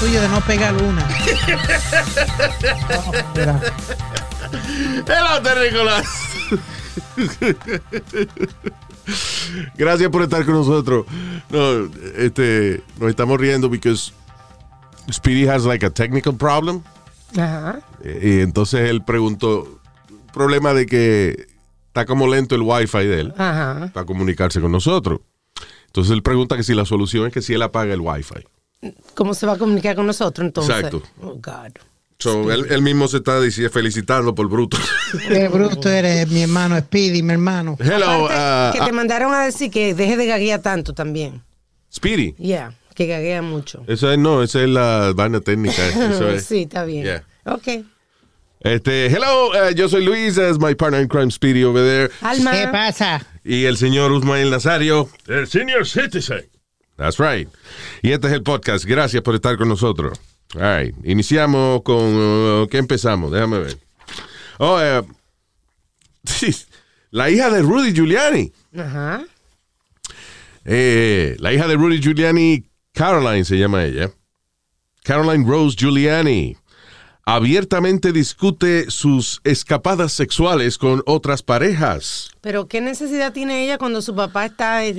[0.00, 1.06] El tuyo de no pegar una.
[5.06, 6.06] Hello, terrícolas.
[9.76, 11.06] Gracias por estar con nosotros.
[11.50, 14.12] No, este, nos estamos riendo because
[15.10, 16.82] Speedy has like a technical problem.
[17.36, 17.80] Ajá.
[18.04, 19.80] Eh, Y entonces él preguntó,
[20.32, 21.46] problema de que
[21.88, 23.90] está como lento el wifi de él Ajá.
[23.92, 25.20] para comunicarse con nosotros.
[25.86, 28.44] Entonces él pregunta que si la solución es que si él apaga el wifi.
[29.14, 30.76] ¿Cómo se va a comunicar con nosotros entonces?
[30.76, 31.02] Exacto.
[31.20, 31.72] Oh, God.
[32.20, 34.76] So, él, él mismo se está dici- felicitando por bruto.
[35.28, 37.76] Qué bruto eres, mi hermano Speedy, mi hermano.
[37.78, 41.42] Hello, Aparte, uh, que te uh, mandaron a decir que deje de gaguear tanto también.
[41.92, 42.34] Speedy.
[42.38, 43.84] Yeah, que gaguea mucho.
[43.86, 45.86] Esa es, no, esa es la vaina técnica.
[45.86, 46.44] Eso es.
[46.44, 47.04] sí, está bien.
[47.04, 47.24] Yeah.
[47.44, 47.84] Ok.
[48.60, 52.10] Este, hello, uh, yo soy Luis, as my partner in crime, Speedy over there.
[52.20, 52.50] Alma.
[52.50, 53.24] ¿Qué pasa?
[53.44, 56.48] Y el señor Usmael Nazario, el senior citizen.
[56.98, 57.48] That's right.
[58.02, 58.84] Y este es el podcast.
[58.84, 60.20] Gracias por estar con nosotros.
[60.56, 60.94] All right.
[61.04, 61.96] Iniciamos con.
[61.96, 63.30] uh, ¿Qué empezamos?
[63.30, 63.78] Déjame ver.
[64.58, 65.02] Oh, eh,
[67.10, 68.52] la hija de Rudy Giuliani.
[68.76, 69.24] Ajá.
[70.64, 74.10] Eh, la hija de Rudy Giuliani, Caroline se llama ella.
[75.04, 76.56] Caroline Rose Giuliani.
[77.30, 82.30] Abiertamente discute sus escapadas sexuales con otras parejas.
[82.40, 84.98] Pero ¿qué necesidad tiene ella cuando su papá está en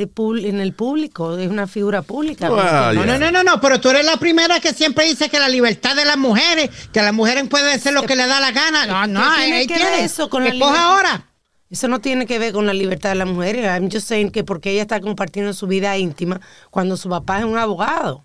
[0.61, 1.39] el público?
[1.39, 2.47] Es una figura pública.
[2.52, 5.39] Ah, No, no, no, no, no, pero tú eres la primera que siempre dice que
[5.39, 8.52] la libertad de las mujeres, que las mujeres pueden hacer lo que les da la
[8.52, 8.85] gana.
[8.85, 11.25] No, no, ¿Qué tiene ahí que ver eso con la ahora.
[11.68, 13.66] Eso no tiene que ver con la libertad de las mujeres.
[13.66, 16.39] I'm just saying que porque ella está compartiendo su vida íntima
[16.69, 18.23] cuando su papá es un abogado.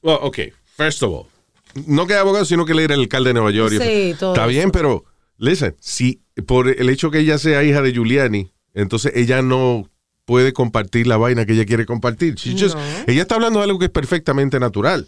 [0.00, 0.38] Well, ok,
[0.78, 1.26] first of all,
[1.86, 3.74] no que abogado, sino que él era el alcalde de Nueva York.
[3.80, 5.04] Sí, todo Está bien, pero,
[5.38, 9.88] listen, si por el hecho que ella sea hija de Giuliani, entonces ella no
[10.24, 12.34] puede compartir la vaina que ella quiere compartir.
[12.36, 12.76] Just-
[13.06, 15.06] ella está hablando de algo que es perfectamente natural.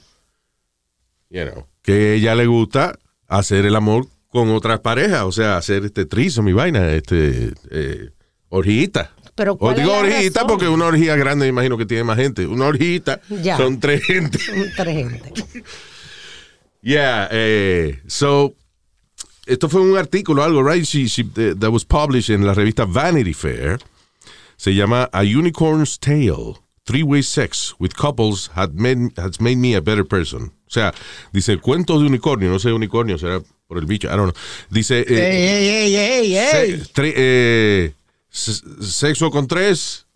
[1.31, 5.85] You know, que ella le gusta hacer el amor con otras parejas, o sea, hacer
[5.85, 8.11] este trizo, mi vaina, este, eh,
[8.49, 9.13] orgita.
[9.35, 10.47] Pero O ¿cuál es digo razón?
[10.49, 12.47] porque una orgía grande me imagino que tiene más gente.
[12.47, 13.57] Una orgita Ya.
[13.57, 14.39] son tres gente.
[14.77, 15.33] Tres gente.
[16.83, 18.55] Yeah, eh, so
[19.47, 20.85] esto fue un artículo, algo, right?
[20.85, 23.79] She, she, eh, that was published en la revista Vanity Fair.
[24.57, 29.81] Se llama A Unicorn's Tale: Three-Way Sex with Couples had made, has made me a
[29.81, 30.53] better person.
[30.67, 30.93] O sea,
[31.33, 34.43] dice cuentos de unicornio, no sé unicornio, será por el bicho, I don't know.
[34.71, 37.93] Dice eh, ey, ey, ey, se- tre- eh,
[38.31, 40.07] s- sexo con tres,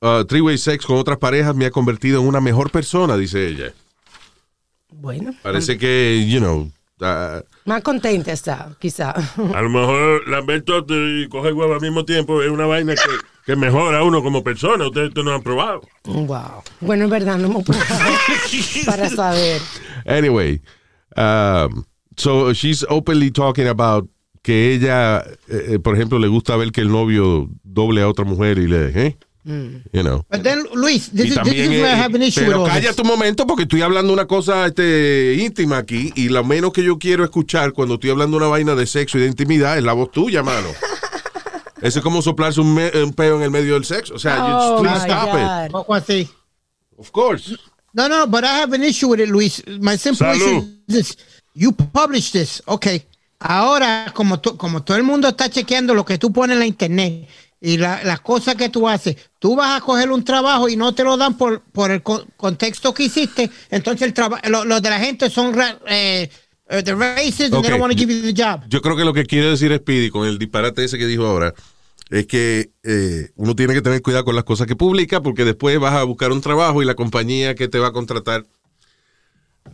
[0.00, 3.72] uh, three-way sex con otras parejas me ha convertido en una mejor persona, dice ella.
[5.00, 6.70] Bueno, Parece que, you know,
[7.64, 9.10] más contenta está, quizá.
[9.54, 13.10] A lo mejor lamento y coger huevo al mismo tiempo es una vaina que,
[13.46, 14.86] que mejora a uno como persona.
[14.86, 15.82] Ustedes esto no han probado.
[16.04, 16.62] Wow.
[16.80, 18.14] Bueno, es verdad, no hemos probado
[18.86, 19.60] para saber.
[20.06, 20.60] Anyway,
[21.16, 21.84] um,
[22.16, 24.08] so she's openly talking about
[24.42, 28.24] que ella, eh, eh, por ejemplo, le gusta ver que el novio doble a otra
[28.24, 29.16] mujer y le, ¿eh?
[29.92, 30.24] You know.
[30.30, 32.40] But then, Luis, this Y is, this también, is where I eh, have an issue
[32.42, 36.28] with pero all calla tu momento porque estoy hablando una cosa este, íntima aquí y
[36.28, 39.26] lo menos que yo quiero escuchar cuando estoy hablando una vaina de sexo y de
[39.28, 40.68] intimidad es la voz tuya, mano.
[41.80, 44.14] Eso es como soplarse un, me- un peo en el medio del sexo.
[44.14, 45.40] O sea, you just Oh, please stop it.
[45.40, 45.70] God.
[45.70, 46.28] Poco así.
[46.98, 47.56] Of course.
[47.94, 49.62] No, no, but I have an issue with it, Luis.
[49.80, 50.36] My simple Salud.
[50.36, 50.58] issue
[50.88, 51.16] is this.
[51.54, 53.02] You publish this, okay.
[53.40, 56.66] Ahora, como, to- como todo el mundo está chequeando lo que tú pones en la
[56.66, 57.28] internet
[57.60, 60.94] y la- las cosas que tú haces, tú vas a coger un trabajo y no
[60.94, 64.80] te lo dan por, por el co- contexto que hiciste, entonces el traba- lo, lo
[64.80, 65.54] de la gente son
[65.86, 66.30] eh,
[66.70, 67.62] eh, the racist and Okay.
[67.62, 68.62] they don't want to give you the job.
[68.68, 71.52] Yo creo que lo que quiere decir Speedy con el disparate ese que dijo ahora
[72.10, 75.78] es que eh, uno tiene que tener cuidado con las cosas que publica porque después
[75.80, 78.46] vas a buscar un trabajo y la compañía que te va a contratar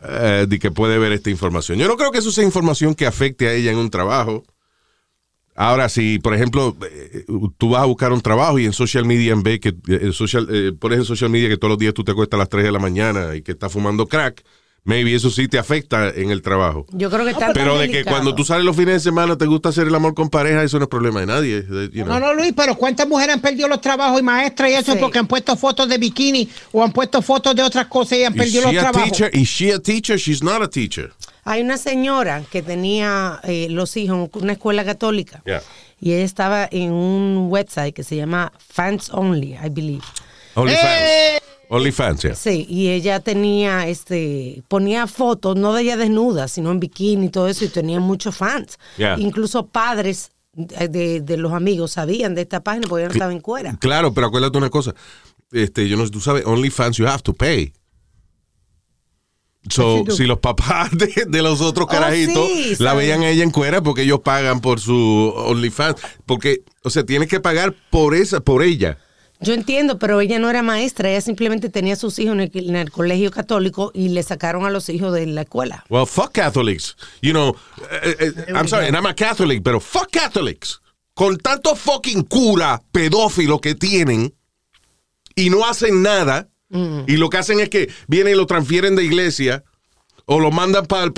[0.03, 1.79] eh, de que puede ver esta información.
[1.79, 4.43] Yo no creo que eso sea información que afecte a ella en un trabajo.
[5.57, 7.25] Ahora, si, por ejemplo, eh,
[7.59, 10.49] tú vas a buscar un trabajo y en social media ve que eh, en social,
[10.51, 12.65] eh, pones en social media que todos los días tú te acuestas a las 3
[12.65, 14.43] de la mañana y que estás fumando crack,
[14.83, 16.87] maybe eso sí te afecta en el trabajo.
[16.91, 19.39] Yo creo que está tan Pero de que cuando tú sales los fines de semana
[19.39, 21.65] te gusta hacer el amor con pareja, eso no es problema de nadie.
[21.93, 22.07] you know.
[22.19, 24.99] No, no, Luis, pero ¿cuántas mujeres han perdido los trabajos y maestras y eso Sí.
[25.01, 28.33] porque han puesto fotos de bikini o han puesto fotos de otras cosas y han
[28.35, 29.03] Is perdido los trabajos?
[29.13, 29.31] teacher?
[29.33, 30.19] Is she a teacher?
[30.19, 31.13] She's not a teacher.
[31.45, 35.63] Hay una señora que tenía eh, los hijos en una escuela católica Yeah.
[36.01, 40.05] y ella estaba en un website que se llama Fans Only, I believe.
[40.55, 41.03] OnlyFans.
[41.03, 41.41] ¡Eh!
[41.69, 42.35] OnlyFans, yeah.
[42.35, 47.29] Sí, y ella tenía, este, ponía fotos, no de ella desnuda, sino en bikini y
[47.31, 48.79] todo eso, y tenía muchos fans.
[48.97, 49.17] Yeah.
[49.19, 53.77] Incluso padres de, los amigos sabían de esta página porque ella no estaba en cuera.
[53.81, 54.95] Claro, pero acuérdate una cosa.
[55.51, 57.73] Este, yo no sé, tú sabes, OnlyFans you have to pay.
[59.71, 60.15] So, do.
[60.15, 63.51] si los papás de, de los otros Oh, carajitos sí, la veían a ella en
[63.51, 65.97] cuera porque ellos pagan por su OnlyFans.
[66.27, 68.99] Porque, o sea, tienes que pagar por esa, por ella.
[69.41, 72.51] Yo entiendo, pero ella no era maestra, ella simplemente tenía a sus hijos en el,
[72.55, 75.85] en el colegio católico y le sacaron a los hijos de la escuela.
[75.91, 76.97] Well, fuck Catholics.
[77.21, 77.55] You know,
[78.03, 80.81] eh, eh, I'm sorry, and I'm a Catholic, pero fuck Catholics.
[81.15, 84.35] Con tanto fucking cura pedófilo que tienen
[85.37, 86.49] y no hacen nada,
[87.07, 89.63] y lo que hacen es que vienen y lo transfieren de iglesia
[90.27, 91.13] o lo mandan para el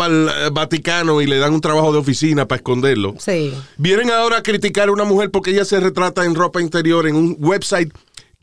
[0.52, 3.14] Vaticano y le dan un trabajo de oficina para esconderlo.
[3.18, 3.54] Sí.
[3.78, 7.14] Vienen ahora a criticar a una mujer porque ella se retrata en ropa interior en
[7.14, 7.92] un website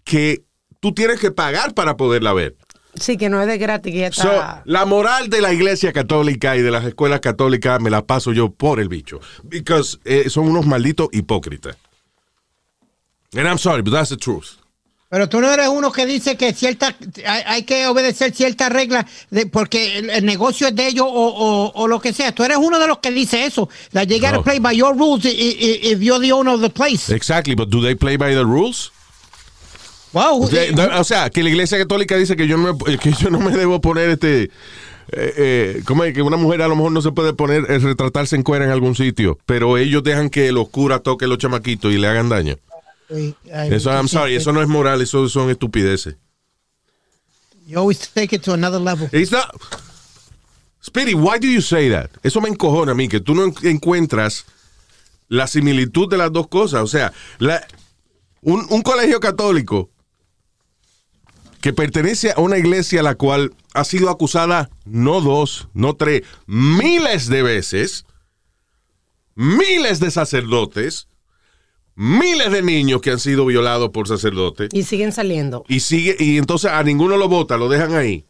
[0.04, 0.44] que
[0.80, 2.56] tú tienes que pagar para poderla ver.
[2.96, 4.62] Sí, que no es de gratis, que ella So, está...
[4.66, 8.52] la moral de la iglesia católica y de las escuelas católicas me la paso yo
[8.52, 9.20] por el bicho.
[9.44, 11.76] Because eh, son unos malditos hipócritas.
[13.36, 14.58] And I'm sorry, but that's the truth.
[15.14, 16.96] Pero tú no eres uno que dice que cierta,
[17.28, 19.06] hay, hay que obedecer ciertas reglas
[19.52, 22.32] porque el, el negocio es de ellos o, o- o lo que sea.
[22.32, 23.70] Tú eres uno de los que dice eso.
[23.92, 27.14] That you gotta play by your rules if you're the owner of the place.
[27.14, 28.92] Exactly, but do they play by the rules?
[30.14, 30.50] Wow.
[30.98, 33.52] O sea, que la iglesia católica dice que yo no me, que yo no me
[33.56, 34.50] debo poner este...
[35.12, 37.78] Eh, eh, ¿Cómo es que una mujer a lo mejor no se puede poner, eh,
[37.78, 41.94] retratarse en cuera en algún sitio, pero ellos dejan que los curas toquen los chamaquitos
[41.94, 42.56] y le hagan daño?
[43.72, 46.16] Eso, I'm sorry, eso no es moral, eso son estupideces.
[47.66, 49.08] You always take it to another level.
[49.12, 49.50] It's not-
[50.82, 52.10] Speedy, why do you say that?
[52.24, 54.46] Eso me encojona a mí, que tú no en- encuentras
[55.30, 56.82] la similitud de las dos cosas.
[56.82, 57.66] O sea, la-
[58.42, 59.90] un, un colegio católico
[61.62, 66.24] que pertenece a una iglesia a la cual ha sido acusada no dos, no tres,
[66.46, 68.06] miles de veces,
[69.36, 71.08] miles de sacerdotes,
[71.96, 74.70] miles de niños que han sido violados por sacerdotes.
[74.74, 75.64] Y siguen saliendo.
[75.68, 78.26] Y sigue, y entonces a ninguno lo vota, lo dejan ahí.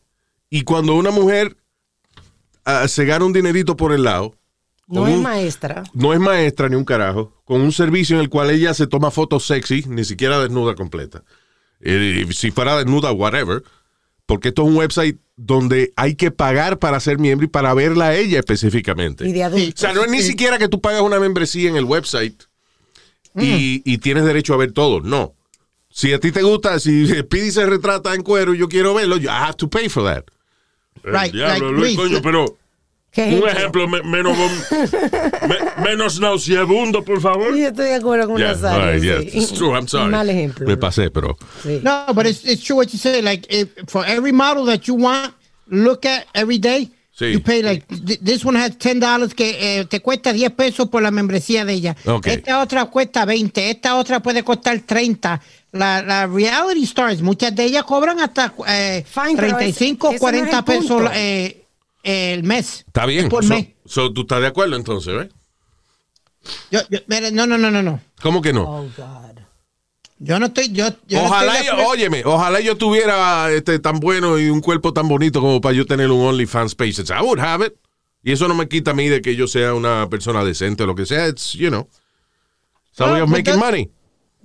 [0.49, 1.57] Y cuando una mujer
[2.65, 4.35] ah, se gana un dinerito por el lado,
[4.87, 5.83] No es un- maestra.
[5.93, 9.11] no es maestra ni un carajo, con un servicio en el cual ella se toma
[9.11, 11.23] fotos sexy, ni siquiera desnuda completa.
[11.81, 13.63] Eh, si fuera desnuda, whatever.
[14.25, 18.07] Porque esto es un website donde hay que pagar para ser miembro y para verla
[18.09, 19.27] a ella específicamente.
[19.27, 19.73] Y de O adultos.
[19.81, 22.43] sea, no es ni siquiera que tú pagas una membresía en el website
[23.39, 25.01] y, y tienes derecho a ver todo.
[25.01, 25.33] No.
[25.89, 29.17] Si a ti te gusta, si Speedy se retrata en cuero y yo quiero verlo,
[29.17, 30.23] yo I have to pay for that.
[31.03, 31.97] Right, diablo, like Luis, Luis.
[31.97, 32.57] coño, pero
[33.11, 33.87] ¿Qué un ejemplo?
[33.87, 34.35] me- menos,
[35.47, 37.55] me- menos nauseabundo, por favor.
[37.55, 38.83] Yo estoy de acuerdo con Yeah, Nazario.
[38.83, 39.37] all right, yeah, sí.
[39.37, 40.11] it's true, I'm sorry.
[40.11, 40.65] Mal ejemplo.
[40.67, 41.79] Me pasé, pero Sí.
[41.83, 43.21] No, but it's, it's true what you say.
[43.21, 45.33] Like, if, for every model that you want,
[45.67, 47.31] look at every day, Sí.
[47.33, 51.03] you pay like, th- this one has $10 que eh, te cuesta 10 pesos por
[51.03, 51.95] la membresía de ella.
[52.25, 55.39] Esta otra cuesta 20, esta otra puede costar 30.
[55.73, 60.23] La, la reality stars, muchas de ellas cobran hasta eh, Fine, pero 35, ese- ese
[60.25, 61.65] no es el 40 pesos eh,
[62.01, 62.83] el mes.
[62.87, 63.29] está bien.
[63.29, 63.67] Por So- mes.
[63.85, 65.29] so, ¿Tú estás de acuerdo entonces, eh?
[66.71, 68.01] Yo, yo- mira, no, no, no, no, no.
[68.23, 68.63] ¿Cómo que no?
[68.63, 69.42] Oh, God.
[70.25, 73.77] Yo no estoy, yo, yo no ojalá, estoy de yo, óyeme, ojalá yo tuviera este,
[73.79, 77.01] tan bueno y un cuerpo tan bonito como para yo tener un OnlyFans page.
[77.09, 77.73] I would have it.
[78.23, 80.85] Y eso no me quita a mí de que yo sea una persona decente o
[80.85, 81.27] lo que sea.
[81.27, 81.89] It's, you know,
[82.99, 83.89] a Well, way of but making that- money.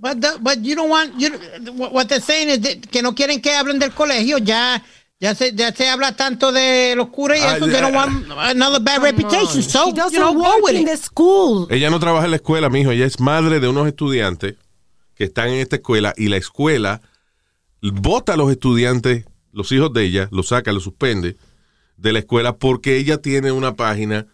[0.01, 1.29] But, the- but you don't want, you,
[1.77, 4.37] what they're saying is that- que no quieren que hablen del colegio.
[4.39, 4.83] Ya,
[5.21, 7.67] ya se, ya se habla tanto de los curas y Ah, eso.
[7.67, 9.63] They don't want another bad reputation.
[9.63, 10.87] So, She you doesn't know, go work with in it.
[10.87, 11.67] the school.
[11.69, 12.91] Ella no trabaja en la escuela, mijo.
[12.91, 14.55] Ella es madre de unos estudiantes
[15.19, 17.01] que están en esta escuela y la escuela
[17.81, 21.35] vota a los estudiantes, los hijos de ella, los saca, los suspende
[21.97, 24.27] de la escuela porque ella tiene una página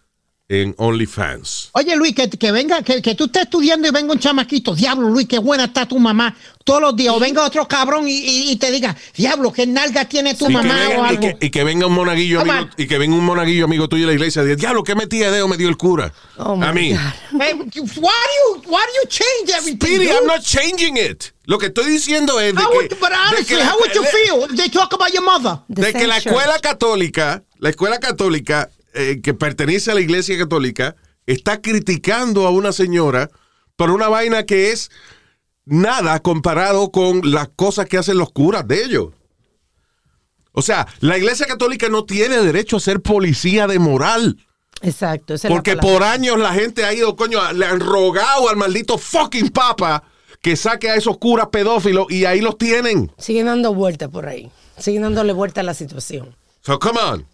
[0.47, 1.71] en OnlyFans.
[1.73, 4.75] Oye, Luis, que, que venga, que, que tú estés estudiando y venga un chamaquito.
[4.75, 6.35] Diablo, Luis, qué buena está tu mamá.
[6.65, 7.13] Todos los días.
[7.15, 10.47] O venga otro cabrón y, y- y te diga, diablo, qué nalga tiene tu Y
[10.47, 11.21] que, mamá venga, o y, algo.
[11.21, 14.07] que, y que venga un monaguillo amigo, y que venga un monaguillo amigo tuyo de
[14.07, 16.11] la iglesia y diga, diablo, qué metida de dedo me dio el cura.
[16.37, 16.89] Oh, a mí.
[16.91, 19.77] Hey, why do you why do you change everything?
[19.95, 20.09] Speedy?
[20.09, 21.31] I'm not changing it.
[21.45, 23.77] Lo que estoy diciendo es de How que, would, but de honestly, que la- how
[23.79, 25.59] would you le- feel if they talk about your mother?
[25.69, 26.25] The de que same la church.
[26.33, 30.95] escuela católica, la escuela católica eh, que pertenece a la iglesia católica,
[31.27, 33.29] está criticando a una señora
[33.75, 34.89] por una vaina que es
[35.65, 39.07] nada comparado con las cosas que hacen los curas de ellos.
[40.51, 44.37] O sea, la iglesia católica no tiene derecho a ser policía de moral.
[44.81, 45.33] Exacto.
[45.33, 48.55] esa es la Porque por años la gente ha ido, coño, le han rogado al
[48.55, 50.03] maldito fucking papa
[50.41, 53.11] que saque a esos curas pedófilos y ahí los tienen.
[53.17, 54.49] Siguen dando vueltas por ahí.
[54.77, 56.35] Siguen dándole vuelta a la situación.
[56.61, 57.25] So, come on.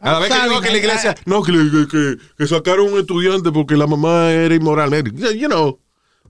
[0.00, 0.82] Cada I'm vez que digo que la man.
[0.82, 4.90] iglesia, no, que, que, que- que sacaron un estudiante porque la mamá era inmoral.
[5.36, 5.80] You know,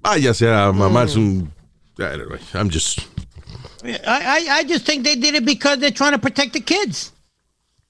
[0.03, 1.51] váyase a mamarse un...
[1.99, 3.01] Anyway, I'm just...
[3.85, 7.13] I, I I just think they did it because they're trying to protect the kids.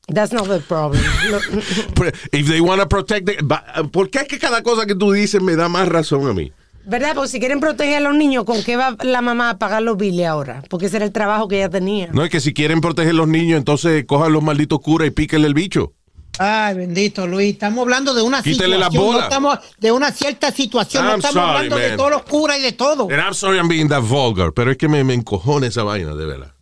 [0.09, 1.03] That's not the problem.
[2.33, 3.27] If they want to protect...
[3.27, 6.33] the- ¿Por qué es que cada cosa que tú dices me da más razón a
[6.33, 6.53] mí?
[6.87, 7.15] ¿Verdad?
[7.15, 9.99] Porque si quieren proteger a los niños, ¿con qué va la mamá a pagar los
[9.99, 10.63] biles ahora?
[10.71, 12.09] Porque ese era el trabajo que ella tenía.
[12.13, 15.49] No es que si quieren proteger los niños, entonces cojan los malditos curas y píquenle
[15.49, 15.93] el bicho.
[16.39, 19.19] Ay, bendito Luis, estamos hablando de una Quítale la situación, bola.
[19.19, 21.97] no estamos de una cierta situación, no estamos sorry, hablando de man.
[21.97, 23.05] todos los curas y de todo.
[23.11, 26.15] And I'm sorry I'm being that vulgar, pero es que me, me encojona esa vaina,
[26.15, 26.55] de verdad.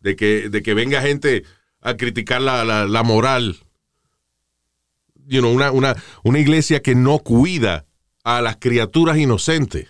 [0.00, 1.44] De que, de que venga gente
[1.80, 3.56] a criticar la, la, la moral.
[5.26, 5.94] You know, una, una,
[6.24, 7.86] una iglesia que no cuida
[8.24, 9.88] a las criaturas inocentes.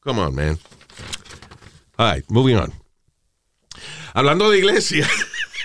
[0.00, 0.58] Come on, man.
[1.96, 2.72] All right, moving on.
[4.12, 5.08] Hablando de iglesia,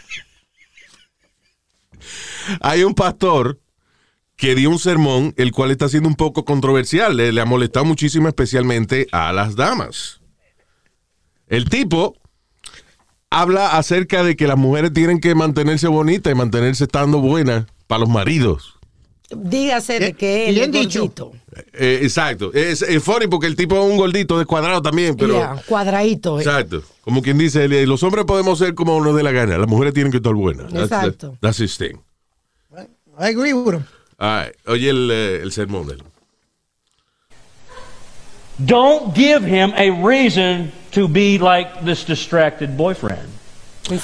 [2.60, 3.60] hay un pastor
[4.36, 7.16] que dio un sermón, el cual está siendo un poco controversial.
[7.16, 10.20] Le, le ha molestado muchísimo, especialmente a las damas.
[11.48, 12.16] El tipo
[13.30, 18.00] habla acerca de que las mujeres tienen que mantenerse bonitas y mantenerse estando buenas para
[18.00, 18.76] los maridos.
[19.34, 21.00] Dígase de que él Bien es dicho.
[21.04, 21.32] gordito.
[21.74, 22.52] Eh, exacto.
[22.54, 25.36] Es, es funny porque el tipo es un gordito descuadrado también, pero...
[25.40, 26.38] Ya, cuadradito.
[26.40, 26.44] eh.
[26.44, 26.84] Exacto.
[27.02, 29.94] Como quien dice, eh, los hombres podemos ser como nos dé la gana, las mujeres
[29.94, 30.68] tienen que estar buenas.
[30.72, 31.38] That's- Exacto.
[31.40, 31.98] That's his thing.
[33.18, 33.86] I agree with him.
[34.20, 34.56] All right.
[34.68, 36.04] Oye el, eh, el sermón de él.
[38.64, 43.28] Don't give him a reason to be like this distracted boyfriend.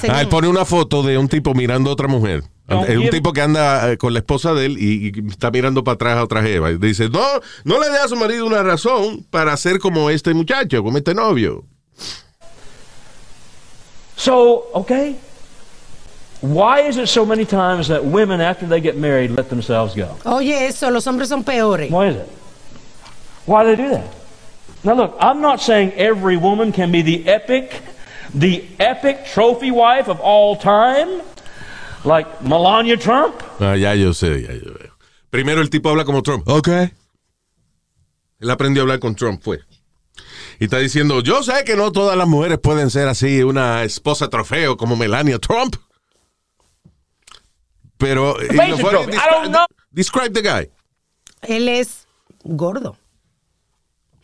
[0.09, 2.43] Ah, él pone una foto de un tipo mirando a otra mujer.
[2.67, 5.51] No, Es un tipo que anda eh, con la esposa de él y, y está
[5.51, 6.71] mirando para atrás a otra jeva.
[6.71, 7.23] Y dice, no,
[7.63, 11.13] no le dé a su marido una razón para ser como este muchacho, como este
[11.13, 11.63] novio.
[14.17, 15.17] So, okay,
[16.41, 20.15] why is it so many times that women, after they get married, let themselves go?
[20.25, 21.89] Oye, eso, los hombres son peores.
[21.89, 22.29] Why is it?
[23.45, 24.13] Why do they do that?
[24.83, 27.81] Now, look, I'm not saying every woman can be the epic,
[28.33, 31.21] the epic trophy wife of all time,
[32.03, 33.41] like Melania Trump.
[33.59, 34.91] Ah, ya yo sé, ya yo veo.
[35.29, 36.47] Primero el tipo habla como Trump.
[36.47, 36.67] Ok.
[38.39, 39.59] Él aprendió a hablar con Trump, fue.
[40.59, 44.29] Y está diciendo, yo sé que no todas las mujeres pueden ser así, una esposa
[44.29, 45.75] trofeo como Melania Trump.
[47.97, 48.35] Pero...
[48.35, 49.65] Trump, I don't know.
[49.91, 50.69] Describe the guy.
[51.41, 52.07] Él es
[52.43, 52.97] gordo.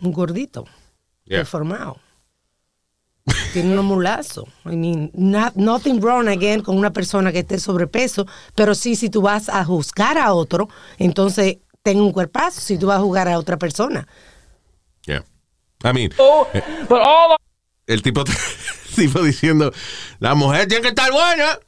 [0.01, 0.65] Un gordito.
[1.25, 1.39] Yeah.
[1.39, 1.97] Deformado.
[3.53, 4.47] Tiene un mulazo.
[4.65, 9.09] I mean, not- nothing wrong again con una persona que esté sobrepeso, pero sí, si
[9.09, 13.27] tú vas a juzgar a otro, entonces ten un cuerpazo si tú vas a juzgar
[13.29, 14.07] a otra persona.
[15.05, 15.23] Yeah.
[15.85, 16.47] I mean, Oh,
[16.89, 17.37] but all
[17.87, 18.23] el tipo,
[18.89, 19.71] el tipo diciendo,
[20.19, 21.59] la mujer tiene que estar buena.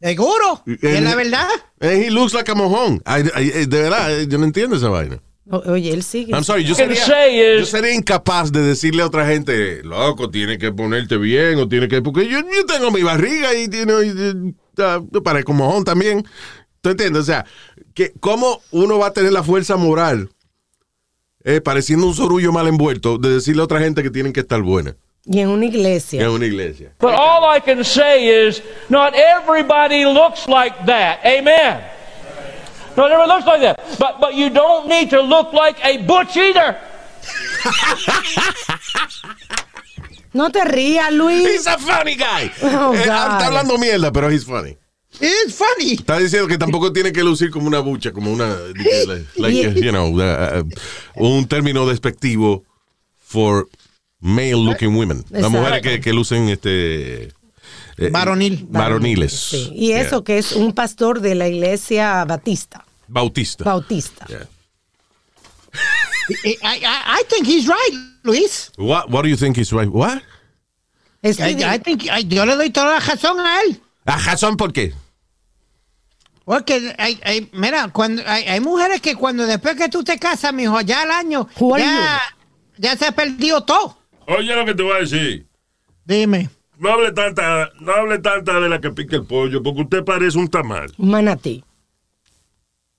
[0.00, 1.46] Seguro, es la verdad.
[1.80, 3.02] And he looks like a mojón.
[3.06, 5.20] I- I- de verdad, eh, yo no entiendo esa vaina.
[5.50, 6.32] O- Oye, él sigue.
[6.32, 7.04] I'm sorry, yo sería,
[7.58, 11.88] yo sería incapaz de decirle a otra gente, loco, tiene que ponerte bien o tiene
[11.88, 12.00] que...
[12.02, 13.92] Porque yo, yo tengo mi barriga y tiene...
[14.76, 16.24] yo parezco mojón también.
[16.80, 17.22] ¿Tú entiendes?
[17.22, 17.44] O sea,
[17.92, 20.30] que ¿cómo uno va a tener la fuerza moral,
[21.44, 24.62] eh, pareciendo un sorullo mal envuelto, de decirle a otra gente que tienen que estar
[24.62, 24.96] buena
[25.26, 26.22] Y en una iglesia.
[26.22, 26.92] en una iglesia?
[26.98, 31.20] But all I can say is, not everybody looks like that.
[31.24, 31.82] Amen.
[32.96, 33.78] Not everybody looks like that.
[33.98, 36.76] But but you don't need to look like a butch either.
[40.32, 41.44] No te rías, Luis.
[41.48, 42.52] He's a funny guy.
[42.62, 43.32] Oh, Eh, God.
[43.32, 44.76] está hablando mierda, pero he's funny.
[45.20, 45.94] It's funny.
[45.94, 48.56] Está diciendo que tampoco tiene que lucir como una bucha, como una,
[49.36, 50.64] like, you know, uh, uh,
[51.16, 52.62] un término despectivo
[53.18, 53.66] for
[54.20, 55.24] male looking women.
[55.30, 57.24] Las mujeres que, que lucen este
[57.96, 58.66] eh, Varonil.
[58.70, 59.32] varoniles.
[59.32, 59.70] Sí.
[59.74, 60.24] Y eso Yeah.
[60.24, 62.84] que es un pastor de la iglesia batista.
[63.08, 63.64] Bautista.
[63.64, 64.26] Bautista.
[64.28, 64.46] Yeah.
[66.44, 68.70] I, I, I think he's right, Luis.
[68.78, 69.88] What, what do you think is right?
[69.90, 70.22] What?
[71.22, 71.30] I,
[71.64, 73.80] I think, I- yo le doy toda la razón a él.
[74.06, 74.94] Ah, razón, ¿por qué?
[76.44, 80.52] Porque hay, hay- mira, cuando hay, hay mujeres que cuando después que tú te casas,
[80.54, 81.48] mijo, ya al año,
[81.78, 82.20] ya,
[82.78, 83.98] ya se ha perdido todo.
[84.38, 85.46] Oye lo que te voy a decir.
[86.04, 86.48] Dime.
[86.78, 90.38] No hable tanta, no hable tanta de la que pica el pollo, porque usted parece
[90.38, 90.90] un tamal.
[90.96, 91.62] un manatí.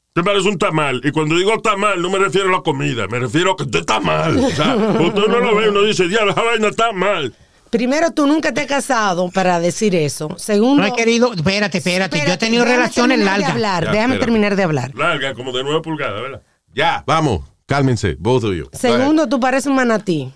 [0.10, 1.02] Usted parece un tamal.
[1.04, 3.80] Y cuando digo tamal, no me refiero a la comida, me refiero a que usted
[3.80, 4.38] está mal.
[4.38, 7.34] O sea, usted no lo ve, uno dice, diablo, esa vaina está mal.
[7.70, 10.36] Primero, tú nunca te has casado para decir eso.
[10.38, 13.56] Segundo, No he querido, espérate, espérate, yo he Espérate, tenido déjame relaciones terminar de largas.
[13.56, 14.96] hablar, Ya, déjame terminar de hablar.
[14.96, 16.42] Larga, como de 9 pulgadas, ¿verdad?
[16.76, 18.68] Ya, vamos, cálmense, both of you.
[18.74, 20.34] Segundo, tú pareces un manatí.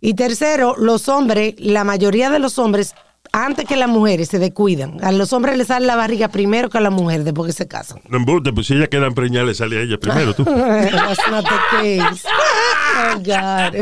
[0.00, 2.94] Y tercero, los hombres, la mayoría de los hombres,
[3.32, 5.02] antes que las mujeres, se descuidan.
[5.04, 7.66] A los hombres les sale la barriga primero que a la mujer después que se
[7.66, 8.00] casan.
[8.08, 10.44] No embuste, pues si ella queda preñada, le sale a ella primero, tú.
[10.44, 12.24] That's not the case.
[12.96, 13.74] Oh, God.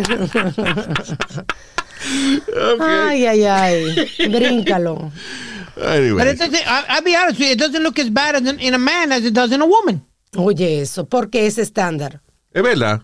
[2.81, 4.11] Ay, ay, ay.
[4.31, 5.13] Bríncalo.
[5.77, 6.25] Anyway.
[6.25, 8.79] Doesn't, I, I'll be honest with you, it doesn't look as bad as in, a
[8.79, 10.03] man as it does in a woman.
[10.37, 12.23] Oye, eso, ¿por qué es estándar?
[12.53, 13.03] Es verdad.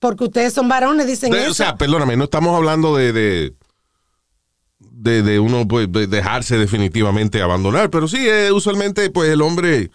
[0.00, 1.50] Porque ustedes son varones, dicen De- eso.
[1.50, 3.54] o sea, perdóname, no estamos hablando de, de,
[4.80, 9.90] de, de uno pues, de dejarse definitivamente abandonar, pero sí, eh, usualmente pues el hombre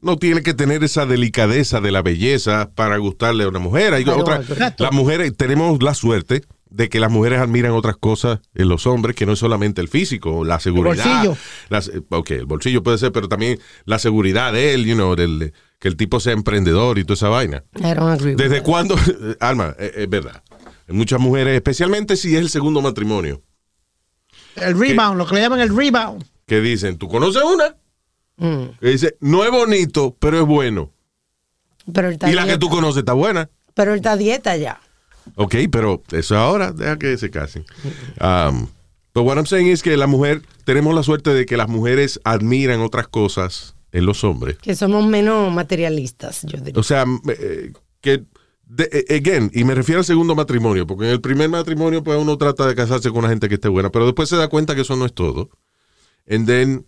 [0.00, 3.94] no tiene que tener esa delicadeza de la belleza para gustarle a una mujer.
[3.94, 4.42] Hay otra,
[4.78, 9.14] las mujeres, tenemos la suerte de que las mujeres admiran otras cosas en los hombres
[9.14, 11.04] que no es solamente el físico, la seguridad.
[11.24, 11.36] bolsillo.
[11.68, 15.14] las- eh, ok, el bolsillo puede ser, pero también la seguridad de él, you know,
[15.14, 17.64] del- que el tipo sea emprendedor y toda esa vaina.
[17.74, 18.94] I don't agree ¿Desde cuándo?
[19.40, 20.40] Alma, es, es verdad.
[20.86, 23.42] Muchas mujeres, especialmente si es el segundo matrimonio,
[24.54, 26.24] El rebound, lo que le llaman el rebound.
[26.46, 27.74] que dicen, ¿tú conoces una?
[28.36, 28.78] Mm.
[28.78, 30.92] Que dice, no es bonito, pero es bueno.
[31.92, 33.50] Pero Y la que tú conoces está buena.
[33.74, 34.80] Pero él está dieta ya.
[35.34, 37.64] Ok, pero eso ahora, deja que se casen.
[38.20, 38.68] Um,
[39.14, 42.20] but what I'm saying es que la mujer, tenemos la suerte de que las mujeres
[42.22, 44.56] admiran otras cosas en los hombres.
[44.58, 46.80] Que somos menos materialistas, yo diría.
[46.80, 48.24] O sea, eh, que,
[48.64, 52.18] de- eh, again, y me refiero al segundo matrimonio, porque en el primer matrimonio, pues
[52.18, 54.74] uno trata de casarse con una gente que esté buena, pero después se da cuenta
[54.74, 55.50] que eso no es todo.
[56.28, 56.86] And then,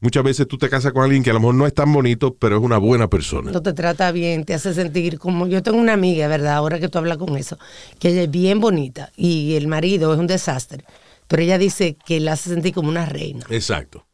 [0.00, 2.34] muchas veces tú te casas con alguien que a lo mejor no es tan bonito,
[2.34, 3.52] pero es una buena persona.
[3.52, 5.46] No te trata bien, te hace sentir como.
[5.46, 6.54] Yo tengo una amiga, ¿verdad?
[6.54, 7.58] Ahora que tú hablas con eso,
[7.98, 10.84] que ella es bien bonita y el marido es un desastre.
[11.28, 13.46] Pero ella dice que la hace sentir como una reina.
[13.50, 14.04] Exacto.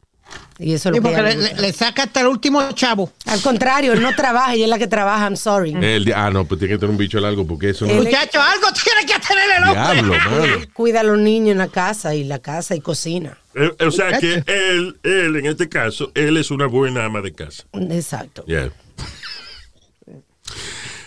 [0.59, 3.13] Y eso Sí, lo que porque le, le le- saca hasta el último chavo.
[3.27, 5.73] Al contrario, él no trabaja, ella es la que trabaja, I'm sorry.
[5.83, 8.67] El ah, no, pues tiene que tener un bicho largo, porque eso no Muchacho, algo
[8.73, 10.17] tiene que tener el hombre.
[10.43, 10.67] Diablo.
[10.73, 13.37] Cuida a los niños en la casa y la casa y cocina.
[13.55, 17.33] Eh, o sea que él, él, en este caso, él es una buena ama de
[17.33, 17.65] casa.
[17.75, 18.45] Exacto.
[18.47, 18.71] Yeah.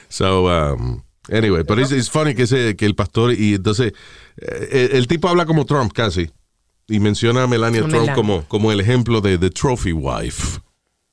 [0.10, 1.02] So, um,
[1.32, 3.94] anyway, pero es it's funny que, ese, que el pastor, y entonces,
[4.38, 6.30] eh, el, el tipo habla como Trump casi,
[6.90, 8.16] y menciona a Melania Trump Melania.
[8.16, 10.60] como, como el ejemplo de The Trophy Wife.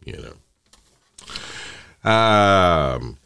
[0.05, 0.33] You know.
[2.07, 3.17] Um,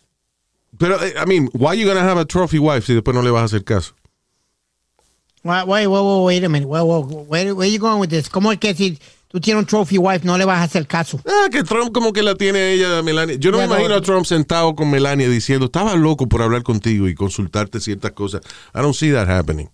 [0.78, 3.30] pero, eh, I mean, why you gonna have a trophy wife si después no le
[3.30, 3.92] vas a hacer caso?
[5.44, 6.66] Wait, wait, wait, wait, wait a minute.
[6.66, 8.30] Wait, wait, where, where you going with this?
[8.30, 11.20] ¿Cómo es que si tú tienes un trophy wife no le vas a hacer caso?
[11.26, 13.36] Ah, que Trump como que la tiene a ella, Melania.
[13.36, 14.00] Yo no me imagino a.
[14.00, 18.40] Trump sentado con Melania diciendo, estaba loco por hablar contigo y consultarte ciertas cosas.
[18.74, 19.68] I don't see that happening.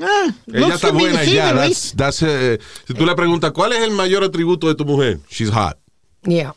[0.00, 1.52] Ah, Ella está buena y ya.
[1.54, 5.18] that's- that's, eh, si tú le preguntas, ¿cuál es el mayor atributo de tu mujer?
[5.30, 5.76] She's hot.
[6.22, 6.54] Yeah,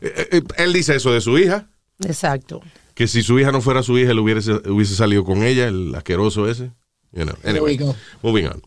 [0.00, 1.66] Eh, eh, él dice eso de su hija,
[2.06, 2.62] exacto.
[2.94, 5.94] que si su hija no fuera su hija, él hubiese, hubiese salido con ella, el
[5.94, 6.70] asqueroso ese.
[7.12, 7.36] You know.
[7.44, 7.94] Anyway, we go.
[8.22, 8.62] moving on.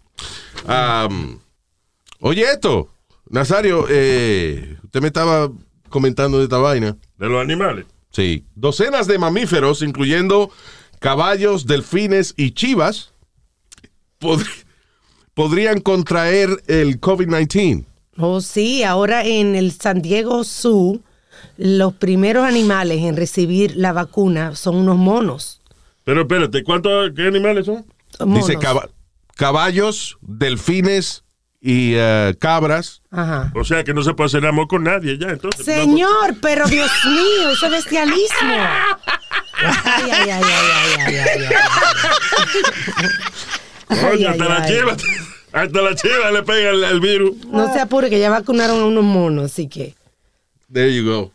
[0.67, 1.39] Um,
[2.19, 2.89] oye, esto,
[3.29, 5.49] Nazario, eh, usted me estaba
[5.89, 6.97] comentando de esta vaina.
[7.17, 7.85] De los animales.
[8.11, 8.45] Sí.
[8.53, 10.51] Docenas de mamíferos, incluyendo
[11.03, 13.11] caballos, delfines y chivas,
[14.21, 14.47] pod-
[15.33, 17.83] podrían contraer el COVID-19.
[18.17, 21.01] Oh, sí, ahora en el San Diego Zoo,
[21.57, 25.59] los primeros animales en recibir la vacuna son unos monos.
[26.05, 27.85] Pero espérate, ¿cuántos qué animales son?
[28.21, 28.47] Monos.
[28.47, 28.87] Dice caba-
[29.35, 31.25] caballos, delfines
[31.59, 33.01] y eh, cabras.
[33.11, 33.51] Ajá.
[33.55, 35.65] O sea que no se puede hacer amor con nadie ya, entonces.
[35.65, 38.53] Señor, pero Dios mío, eso es bestialismo.
[39.55, 41.49] Ay, ay, ay, ay, ay, ay, ay, ay.
[43.89, 44.97] No, Ay, Coño, hasta la chiva,
[45.51, 47.45] hasta la chiva le pega el, el virus.
[47.45, 49.95] No se apure que ya vacunaron a unos monos, así que.
[50.71, 51.31] There you go.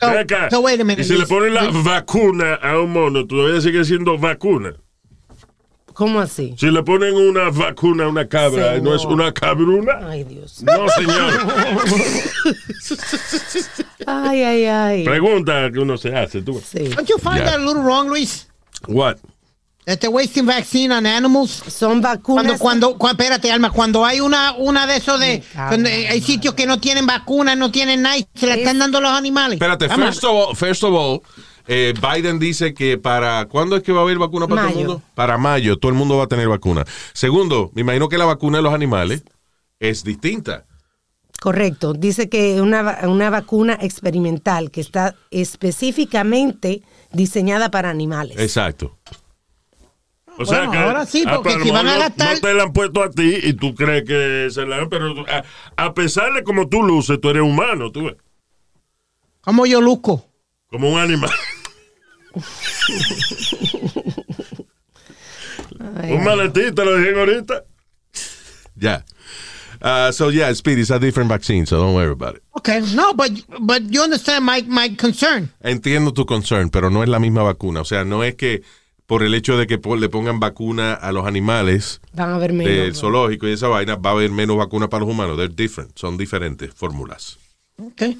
[0.00, 0.48] Ven acá.
[0.50, 1.00] so wait a minute.
[1.02, 4.74] y si le ponen la vacuna a un mono, todavía sigue siendo vacuna.
[6.00, 6.54] ¿Cómo así?
[6.58, 8.82] Si le ponen una vacuna a una cabra, Señor.
[8.82, 9.98] ¿no es una cabruna?
[10.08, 10.62] Ay, Dios.
[10.62, 11.32] No, señor.
[14.06, 15.04] Ay, ay, ay.
[15.04, 16.58] Pregunta que uno se hace, tú.
[16.64, 16.84] Sí.
[16.88, 17.50] Don't you find Yeah.
[17.50, 18.46] that a little wrong, Luis?
[18.88, 19.16] What?
[19.84, 21.50] They're wasting vaccine on animals.
[21.68, 22.58] Son vacunas.
[22.58, 26.54] Cuando, cuando, cu- espérate, Alma, cuando hay una, una de esos de, donde hay sitios
[26.54, 29.54] que no tienen vacunas, no tienen nada, se la Es- están dando los animales.
[29.60, 31.20] Espérate, first of all, first of all,
[31.72, 33.46] eh, Biden dice que para.
[33.46, 35.02] ¿Cuándo es que va a haber vacuna para todo el mundo?
[35.14, 36.84] Para mayo, todo el mundo va a tener vacuna.
[37.12, 39.22] Segundo, me imagino que la vacuna de los animales
[39.78, 40.66] es distinta.
[41.40, 41.92] Correcto.
[41.94, 48.36] Dice que una, una vacuna experimental que está específicamente diseñada para animales.
[48.38, 48.98] Exacto.
[50.38, 50.78] O sea Bueno, que.
[50.78, 53.36] ahora sí, ah, porque si van a gastar- No te la han puesto a ti
[53.42, 55.44] y tú crees que se la han, pero a,
[55.84, 58.16] a pesar de como tú luces, tú eres humano, tú ves.
[59.42, 60.24] ¿Cómo yo luzco?
[60.68, 61.30] Como un animal.
[66.02, 67.64] Ay, un maletín, te lo dije ahorita.
[68.74, 69.04] Ya.
[69.82, 72.42] Uh, so yeah, Speed is a different vaccine, so don't worry about it.
[72.58, 75.50] Okay, no, but, but you understand my, my concern.
[75.62, 77.80] Entiendo tu concern, pero no es la misma vacuna.
[77.80, 78.62] O sea, no es que
[79.06, 82.72] por el hecho de que le pongan vacuna a los animales Van a ver menos.
[82.72, 85.36] del zoológico y esa vaina, va a haber menos vacuna para los humanos.
[85.36, 85.98] They're different.
[85.98, 87.38] Son diferentes fórmulas.
[87.78, 88.18] Okay.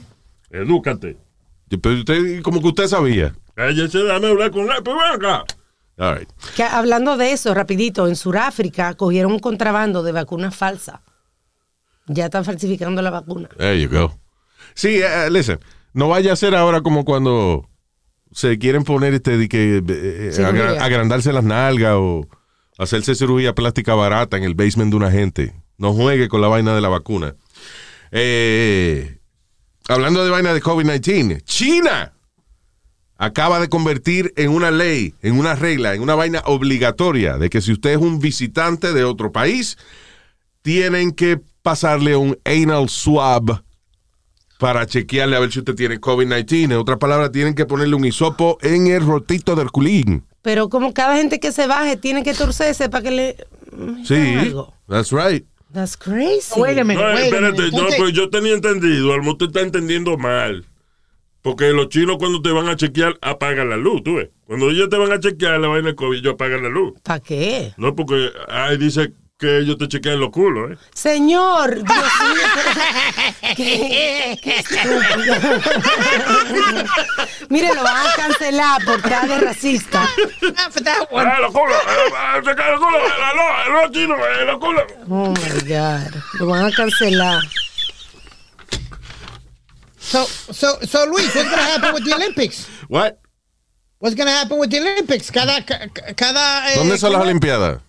[0.51, 1.16] Edúcate.
[1.68, 3.35] Pero usted, como que usted sabía.
[3.61, 5.44] Cállese, dame hablar con él, ven acá.
[5.99, 6.29] All right.
[6.57, 11.01] Que hablando de eso, rapidito, en Sudáfrica cogieron un contrabando de vacunas falsas.
[12.07, 13.49] Ya están falsificando la vacuna.
[13.59, 14.18] There you go.
[14.75, 15.61] Sí, eh, listen,
[15.92, 17.68] no vaya a ser ahora como cuando
[18.33, 22.27] se quieren poner este de que eh, agra- agrandarse las nalgas o
[22.79, 25.55] hacerse cirugía plástica barata en el basement de una gente.
[25.77, 27.35] No juegue con la vaina de la vacuna.
[28.11, 29.18] Eh,
[29.88, 32.12] hablando de vaina de COVID-19, China
[33.20, 37.61] acaba de convertir en una ley, en una regla, en una vaina obligatoria de que
[37.61, 39.76] si usted es un visitante de otro país,
[40.62, 43.62] tienen que pasarle un anal swab
[44.59, 46.64] para chequearle a ver si usted tiene COVID-19.
[46.64, 50.24] En otras palabras, tienen que ponerle un hisopo en el rotito del culín.
[50.40, 53.37] Pero como cada gente que se baje tiene que torcerse para que le...
[53.76, 54.72] metan Sí, algo.
[54.88, 55.44] that's right.
[55.74, 56.59] That's crazy.
[56.59, 57.76] Wait a minute, No, wait a espérate, minute.
[57.76, 60.64] no, pues yo tenía entendido, al te está entendiendo mal.
[61.42, 64.29] Porque los chinos cuando te van a chequear apagan la luz, tú ves.
[64.46, 66.92] Cuando ellos te van a chequear la vaina de COVID, ellos apagan la luz.
[67.03, 67.72] ¿Para qué?
[67.79, 70.76] No, porque ahí dice que ellos te chequean los culos, ¿eh?
[70.92, 72.42] Señor, Dios mío,
[73.57, 75.35] qué, qué estúpido.
[77.48, 80.03] Mire, lo van a cancelar por estar de racista.
[80.57, 80.68] Ah.
[81.16, 81.74] ¡Ah, los culos!
[81.74, 83.00] eh, ¡Chequean los culos!
[83.03, 84.18] ¡Eh, los- ¡Los chinos!
[84.18, 84.83] eh, ¡Los culos!
[85.09, 86.14] Oh my God.
[86.38, 87.40] Lo van a cancelar.
[90.11, 92.66] So, so, so, Luis, what's going to happen with the Olympics?
[92.88, 93.20] What?
[94.01, 95.31] What's going to happen with the Olympics?
[95.31, 96.73] Cada, ca- cada.
[96.73, 97.23] eh, ¿Dónde son las.
[97.23, 97.81] Olimpiadas?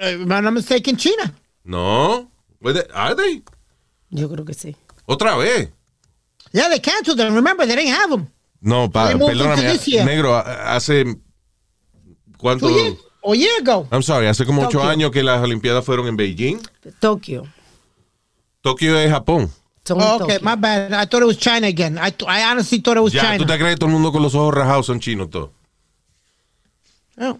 [0.00, 1.34] Eh, if I'm not mistaken, China.
[1.64, 2.30] No.
[2.94, 3.42] Are they?
[4.10, 4.74] Yo creo que sí.
[5.06, 5.68] Otra vez.
[6.52, 7.34] Yeah, they canceled them.
[7.34, 8.28] Remember, they didn't have them.
[8.62, 9.60] No, pa- perdóname.
[9.72, 10.04] this year.
[10.06, 11.04] Negro, hace.
[12.38, 12.68] ¿Cuánto?
[13.34, 13.86] Year ago.
[13.92, 16.58] I'm sorry, hace como ocho años que las Olimpiadas fueron en Beijing.
[16.98, 17.46] Tokio.
[18.62, 19.50] Tokio es Japón.
[19.88, 20.92] Son Oh, okay, my bad.
[20.92, 21.98] I thought it was China again.
[21.98, 23.38] I, I honestly thought it was Ya, China.
[23.38, 25.50] tú te crees que todo el mundo con los ojos rajados son chinos todos.
[27.18, 27.38] Oh.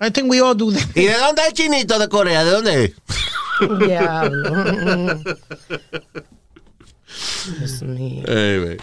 [0.00, 0.88] I think we all do that.
[0.96, 2.42] ¿Y de dónde es chinito de Corea?
[2.44, 2.92] ¿De dónde es?
[3.86, 5.20] Diablo.
[7.58, 8.24] Dios mío.
[8.26, 8.78] Anyway,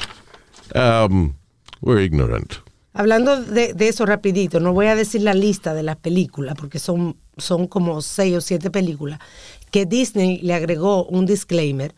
[0.76, 1.34] um,
[1.82, 2.54] we're ignorant.
[2.94, 6.80] Hablando de, de eso rapidito, no voy a decir la lista de las películas, porque
[6.80, 9.20] son, son como seis o siete películas,
[9.72, 11.94] que Disney le agregó un disclaimer,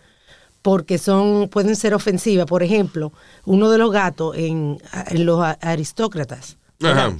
[0.61, 2.45] porque son, pueden ser ofensivas.
[2.45, 3.11] Por ejemplo,
[3.45, 7.13] uno de los gatos en, en los aristócratas, Ajá.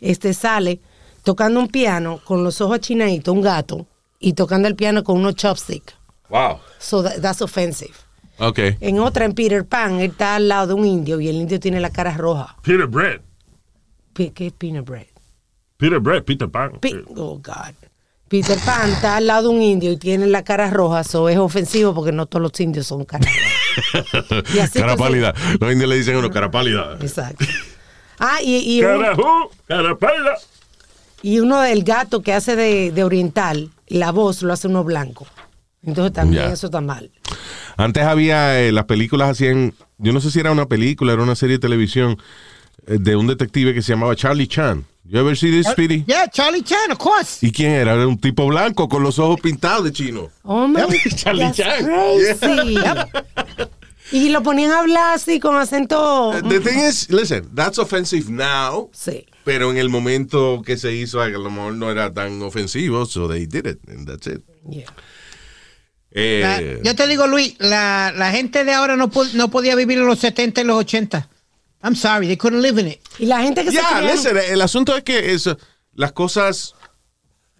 [0.00, 0.80] este sale
[1.22, 3.86] tocando un piano con los ojos achinaditos, un gato,
[4.18, 5.94] y tocando el piano con unos chopsticks.
[6.30, 6.58] Wow.
[6.78, 7.92] So that- that's offensive.
[8.38, 8.58] Ok.
[8.80, 11.58] En otra, en Peter Pan, él está al lado de un indio y el indio
[11.60, 12.56] tiene la cara roja.
[12.62, 13.20] Peter Bread.
[14.12, 15.06] Pe- ¿Qué es peanut bread?
[15.76, 16.72] Peter Bread, Peter Pan.
[16.80, 17.74] Pe- oh, God.
[18.28, 21.38] Peter Pan está al lado de un indio y tiene la cara roja, eso es
[21.38, 24.10] ofensivo porque no todos los indios son caras rojas.
[24.12, 24.98] Cara que sí.
[24.98, 25.34] pálida.
[25.60, 26.96] Los indios le dicen a uno cara pálida.
[27.00, 27.44] Exacto.
[28.18, 30.34] Ah, y, y, un- Carajú, carapela.
[31.22, 35.26] y uno del gato que hace de, de oriental, la voz lo hace uno blanco.
[35.84, 37.10] Entonces también eso está mal.
[37.76, 41.36] Antes había, eh, las películas hacían, yo no sé si era una película, era una
[41.36, 42.18] serie de televisión
[42.88, 44.84] eh, de un detective que se llamaba Charlie Chan.
[45.08, 46.04] You ever see this, Speedy?
[46.06, 47.38] Yeah, Charlie Chan, of course.
[47.46, 47.92] ¿Y quién era?
[47.94, 50.30] Era un tipo blanco con los ojos pintados de chino.
[50.42, 50.80] Oh, my,
[51.14, 51.84] Charlie that's Chan.
[51.84, 52.76] crazy.
[54.12, 56.32] Y lo ponían a hablar así con acento.
[56.48, 58.90] The thing is, listen, that's offensive now.
[58.92, 59.26] Sí.
[59.44, 63.28] pero en el momento que se hizo, a lo mejor no era tan ofensivo, so
[63.28, 64.42] they did it, and that's it.
[64.68, 64.86] Yeah.
[66.10, 66.40] Eh,
[66.82, 70.06] La- yo te digo, Luis, la, la gente de ahora no, no podía vivir en
[70.06, 71.28] los 70 y los 80.
[71.82, 72.98] I'm sorry, they couldn't live in it.
[73.18, 75.48] Y la gente que se Ya, criaron- listen, el asunto es que es,
[75.94, 76.74] las cosas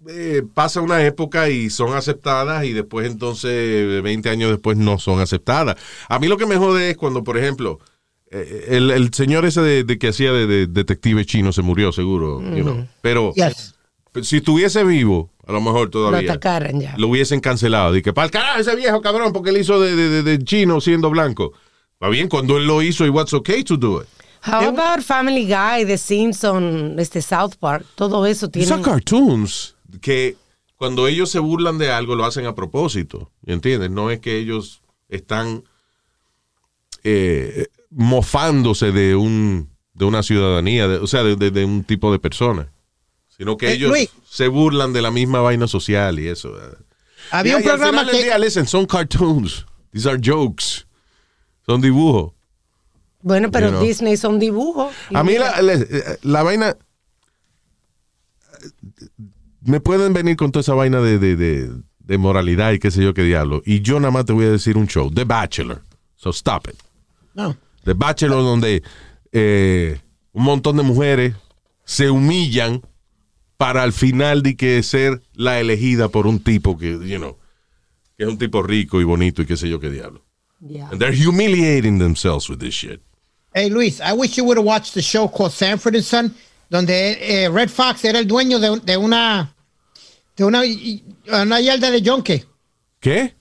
[0.07, 5.19] eh, pasa una época y son aceptadas y después entonces 20 años después no son
[5.19, 5.75] aceptadas.
[6.07, 7.79] A mí lo que me jode es cuando, por ejemplo,
[8.31, 11.91] eh, el, el señor ese de, de que hacía de, de detective chino se murió,
[11.91, 12.87] seguro, you know.
[13.01, 13.75] pero Yes.
[14.23, 16.95] si estuviese vivo, a lo mejor lo todavía atacaran ya.
[16.97, 17.91] lo hubiesen cancelado.
[17.93, 20.79] Dije, para el carajo ese viejo cabrón, porque él hizo de, de- de- de chino
[20.81, 21.53] siendo blanco.
[22.03, 24.07] Va bien, cuando él lo hizo, it was okay to do it.
[24.45, 27.85] How about Family Guy, The Simpsons, este South Park?
[27.95, 28.67] Todo eso tiene.
[28.67, 30.37] Son cartoons que
[30.77, 33.89] cuando ellos se burlan de algo lo hacen a propósito, ¿entiendes?
[33.89, 35.63] No es que ellos están
[37.03, 42.11] eh, mofándose de un de una ciudadanía, de- o sea, de, de- de un tipo
[42.11, 42.71] de persona,
[43.35, 44.09] sino que Eh, ellos Luis.
[44.29, 46.53] se burlan de la misma vaina social y eso.
[47.31, 48.23] Había Y- un y al programa final del que...
[48.25, 50.85] día, listen, son cartoons, these are jokes,
[51.67, 52.33] son dibujos.
[53.21, 53.83] Bueno, pero You know.
[53.83, 54.93] Disney son dibujos.
[55.13, 55.85] A mí la, la-
[56.21, 56.77] la vaina...
[59.63, 63.03] Me pueden venir con toda esa vaina de, de, de- de moralidad y qué sé
[63.03, 63.61] yo qué diablo.
[63.65, 65.81] Y yo nada más te voy a decir un show, The Bachelor.
[66.15, 66.79] So stop it.
[67.33, 67.55] No.
[67.83, 68.81] The Bachelor donde
[69.33, 69.99] eh,
[70.31, 71.35] un montón de mujeres
[71.83, 72.81] se humillan
[73.57, 77.37] para al final de que ser la elegida por un tipo que, you know,
[78.17, 80.23] que es un tipo rico y bonito y qué sé yo qué diablo.
[80.59, 80.89] Ya.
[80.91, 83.01] And they're humiliating themselves with this shit.
[83.53, 86.33] Hey, Luis, I wish you would have watched the show called Sanford and Son,
[86.69, 89.53] donde eh, Red Fox era el dueño de, de una
[90.35, 92.43] de una, una yarda de junkie.
[92.99, 93.33] ¿Qué?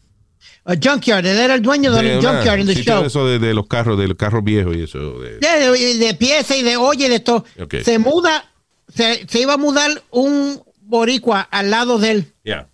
[0.65, 1.25] A junkyard.
[1.27, 3.01] Él era el dueño del De una- junkyard en the sitio show.
[3.03, 5.19] de eso de, de los carros, de los carros viejos y eso.
[5.21, 7.45] de- De, pieza y de oye de todo.
[7.61, 7.77] Ok.
[7.85, 8.51] Se muda,
[8.93, 12.33] se, se iba a mudar un boricua al lado de él.
[12.45, 12.69] Yeah,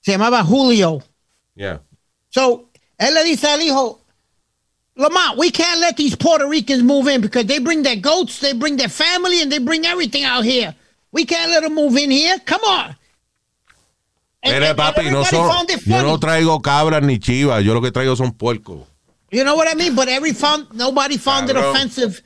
[0.00, 1.02] Se llamaba Julio.
[1.54, 1.80] yeah.
[2.28, 2.68] So,
[3.08, 3.98] él le dice al hijo,
[4.96, 8.52] Lamont, we can't let these Puerto Ricans move in because they bring their goats, they
[8.52, 10.74] bring their family, and they bring everything out here.
[11.12, 12.38] We can't let them move in here.
[12.44, 12.96] Come on.
[14.42, 17.80] And- Mire, and- and papi, no son, yo no traigo cabras ni chivas, yo lo
[17.80, 18.86] que traigo son puercos.
[19.30, 19.94] You know what I mean?
[19.94, 22.22] But every found nobody found it offensive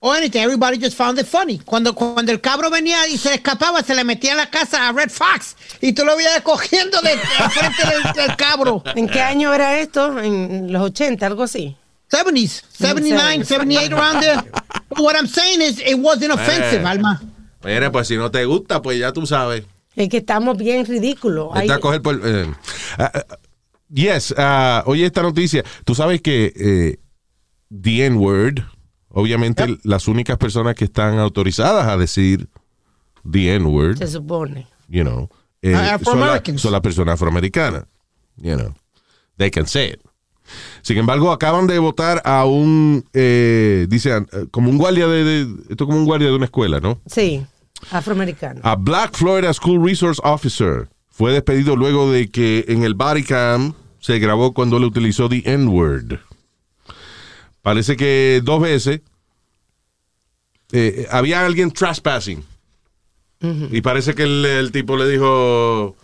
[0.00, 0.40] or anything.
[0.42, 1.58] Everybody just found it funny.
[1.58, 4.92] Cuando, cuando el cabro venía y se escapaba, se le metía en la casa a
[4.92, 8.82] Red Fox y tú lo veías cogiendo de, de frente del, del cabro.
[8.94, 10.18] ¿En qué año era esto?
[10.20, 11.76] En los 80, algo así.
[12.10, 14.36] 70s, 79, 78 around there.
[14.90, 16.86] But what I'm saying is it wasn't offensive, Eh.
[16.86, 17.20] Alma.
[17.64, 19.64] Mire, pues si no te gusta, pues ya tú sabes.
[19.96, 21.52] Es que estamos bien ridículos.
[21.54, 22.46] Vete a coger por- eh,
[22.98, 23.24] ah, ah,
[23.92, 25.64] yes, ah, oye esta noticia.
[25.84, 26.98] Tú sabes que eh,
[27.70, 28.60] the N-word,
[29.20, 32.48] obviamente las únicas personas que están autorizadas a decir
[33.30, 34.66] the N-word, se supone.
[34.88, 35.28] you know,
[35.62, 36.60] eh, Ah, son, la- Afro-Americans.
[36.60, 37.84] son las personas afroamericanas.
[38.36, 38.74] You know,
[39.36, 40.00] they can say it.
[40.82, 45.40] Sin embargo, acaban de votar a un, eh, dice, eh, como un guardia de, de-
[45.70, 47.00] esto es como un guardia de una escuela, ¿no?
[47.06, 47.44] Sí,
[47.90, 48.60] afroamericano.
[48.62, 53.72] A Black Florida School Resource Officer fue despedido luego de que en el body cam
[53.98, 56.18] se grabó cuando le utilizó the N-word.
[57.66, 59.00] Parece que dos veces
[60.70, 62.44] eh, había alguien trespassing.
[63.72, 65.96] Y parece que el, el tipo le dijo,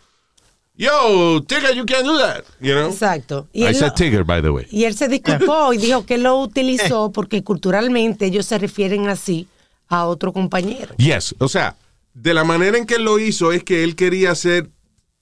[0.74, 2.42] Yo, Tigger, you can't do that.
[2.60, 2.90] You know?
[2.90, 3.46] Exacto.
[3.52, 4.66] Y I said lo- Tigger, by the way.
[4.72, 9.46] y él se disculpó y dijo que lo utilizó porque culturalmente ellos se refieren así
[9.86, 10.96] a otro compañero.
[10.96, 11.76] Yes, o sea,
[12.12, 14.68] de la manera en que él lo hizo es que él quería ser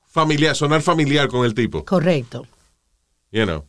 [0.06, 1.84] familiar, sonar familiar con el tipo.
[1.84, 2.46] Correcto.
[3.30, 3.66] You know.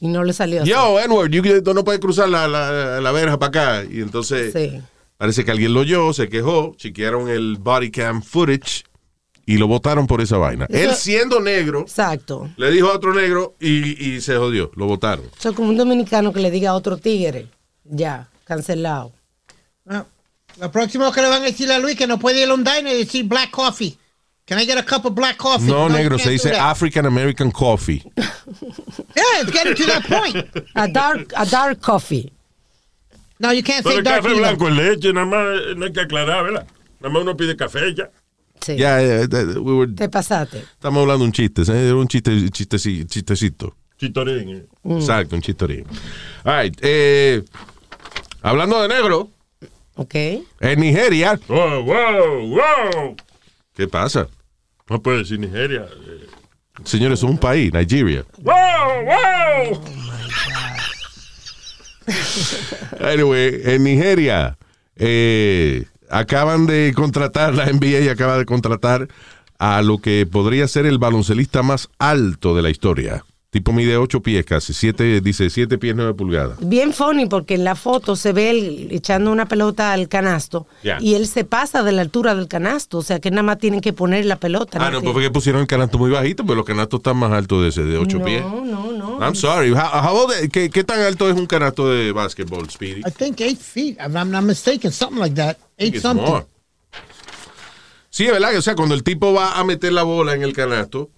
[0.00, 0.70] Y no le salió así.
[0.70, 3.84] Yo, Edward, you- tú no puedes cruzar la, la, la verja para acá.
[3.90, 4.80] Y entonces Sí.
[5.18, 8.84] parece que alguien lo oyó, se quejó, chequearon el body cam footage
[9.46, 10.66] y lo votaron por esa vaina.
[10.70, 12.48] Eso- Él siendo negro, Exacto.
[12.56, 15.26] le dijo a otro negro y, y se jodió, lo votaron.
[15.38, 17.48] Eso es como un dominicano que le diga a otro tigre.
[17.84, 19.12] Ya, cancelado.
[19.86, 20.04] Ah,
[20.60, 22.64] Lo próximo que le van a decir a Luis que no puede ir a un
[22.64, 23.96] diner y decir black coffee.
[24.50, 25.68] Can I get a cup of black coffee?
[25.70, 26.50] No, negro, se dice.
[26.52, 28.02] African American Coffee.
[29.16, 30.66] Yeah, it's getting to that point.
[30.74, 32.32] A dark, a dark coffee.
[33.38, 34.40] No, you can't Pero say el dark café either.
[34.56, 36.66] blanco en leche, nada más no hay que aclarar, ¿verdad?
[37.00, 38.10] Nada más uno pide café ya.
[38.60, 38.76] Sí.
[38.76, 40.58] Ya, eh, eh, we were- Te pasaste.
[40.58, 41.86] estamos hablando de un chiste, ¿eh?
[41.86, 43.76] Era un chiste, chisteci- chistecito.
[43.98, 44.48] Chitorín.
[44.48, 44.66] eh.
[44.96, 45.86] Exacto, un chistorín.
[46.44, 47.42] All right, eh,
[48.42, 49.30] hablando de negro,
[49.94, 50.14] ¿Ok?
[50.14, 53.16] en Nigeria, ¡Wow, wow, wow!
[53.74, 54.26] ¿qué pasa?
[54.90, 55.86] No puede decir Nigeria.
[55.88, 56.26] eh.
[56.84, 58.24] Señores, es un país, Nigeria.
[58.42, 58.54] ¡Wow,
[59.04, 59.80] wow!
[63.00, 64.58] Anyway, en Nigeria,
[64.96, 69.08] eh, acaban de contratar, la NBA acaba de contratar
[69.58, 73.24] a lo que podría ser el baloncelista más alto de la historia.
[73.52, 76.56] Tipo mide 8 pies casi, siete, dice 7 pies 9 pulgadas.
[76.60, 80.98] Bien funny porque en la foto se ve él echando una pelota al canasto Ya.
[81.00, 83.80] y él se pasa de la altura del canasto, o sea que nada más tienen
[83.80, 84.78] que poner la pelota.
[84.80, 87.16] Ah, no, tiene- pues fue que pusieron el canasto muy bajito, pero los canastos están
[87.16, 88.40] más altos de ese, de 8 no, pies.
[88.42, 89.72] No, no, I'm sorry.
[89.72, 93.00] How- how old- ¿qué, qué tan alto es un canasto de básquetbol, Speedy?
[93.00, 95.56] I think eight feet, if I'm not mistaken, something like that.
[95.56, 96.24] I think Eight it's something.
[96.24, 96.46] more.
[98.10, 98.56] Sí, es verdad.
[98.56, 101.10] O sea, cuando el tipo va a meter la bola en el canasto,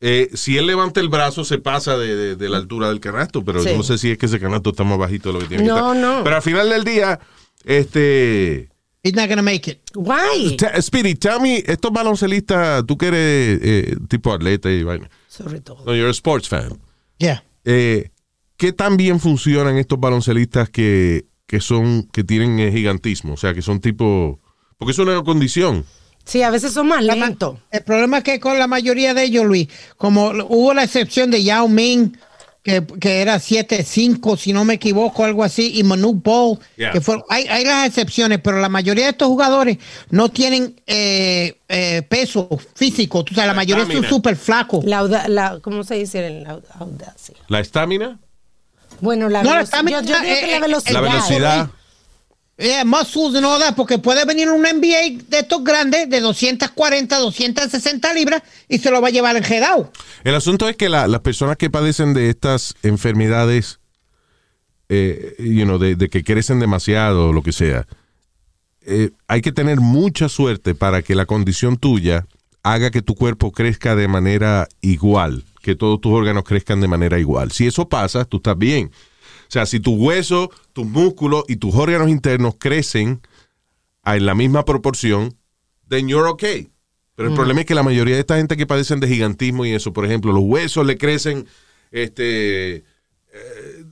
[0.00, 3.44] eh, si él levanta el brazo, se pasa de, de- de la altura del canasto,
[3.44, 3.70] pero Sí.
[3.76, 5.74] no sé si es que ese canasto está más bajito de lo que tiene No,
[5.74, 5.96] que estar.
[5.96, 6.24] no.
[6.24, 7.18] Pero al final del día,
[7.64, 8.68] este...
[9.02, 9.78] He's not gonna make it.
[9.94, 10.56] Why?
[10.56, 15.08] Te- Speedy, tell me, estos baloncelistas, tú que eres eh, tipo atleta y vaina.
[15.28, 15.84] Sobre todo.
[15.86, 16.76] No, you're a sports fan.
[17.18, 17.44] Yeah.
[17.64, 18.10] Eh,
[18.56, 23.34] ¿Qué tan bien funcionan estos baloncelistas que, que son, que tienen gigantismo?
[23.34, 24.40] O sea, que son tipo...
[24.76, 25.84] Porque es una condición.
[26.26, 27.56] Sí, a veces son más lentos.
[27.70, 31.42] El problema es que con la mayoría de ellos, Luis, como hubo la excepción de
[31.44, 32.16] Yao Ming,
[32.64, 36.90] que, que era 7-5, si no me equivoco, algo así, y Manu Ball, Yeah.
[36.90, 39.78] que fue, hay, hay las excepciones, pero la mayoría de estos jugadores
[40.10, 44.08] no tienen eh, eh, peso físico, o sea, la mayoría son Estamina.
[44.08, 44.84] súper flacos.
[44.84, 46.28] La, auda- la- ¿Cómo se dice?
[46.42, 47.36] La aud- audacia.
[47.46, 48.18] La estamina,
[49.00, 49.82] Bueno, la No, la velocidad.
[49.84, 50.92] Yo, yo digo que eh, la velocidad.
[50.94, 51.70] la velocidad.
[52.58, 58.42] Yeah, muscles that, porque puede venir un NBA de estos grandes, de 240, 260 libras,
[58.66, 59.92] y se lo va a llevar enjedado.
[60.24, 63.78] El asunto es que la- las personas que padecen de estas enfermedades,
[64.88, 67.86] eh, you know, de, de que crecen demasiado o lo que sea,
[68.86, 72.26] eh, hay que tener mucha suerte para que la condición tuya
[72.62, 77.18] haga que tu cuerpo crezca de manera igual, que todos tus órganos crezcan de manera
[77.18, 77.52] igual.
[77.52, 78.90] Si eso pasa, tú estás bien.
[79.48, 83.20] O sea, si tu hueso, tus músculos y tus órganos internos crecen
[84.04, 85.36] en la misma proporción,
[85.88, 86.70] then you're okay.
[87.14, 89.72] Pero el problema es que la mayoría de esta gente que padecen de gigantismo y
[89.72, 91.46] eso, por ejemplo, los huesos le crecen
[91.90, 93.84] este eh,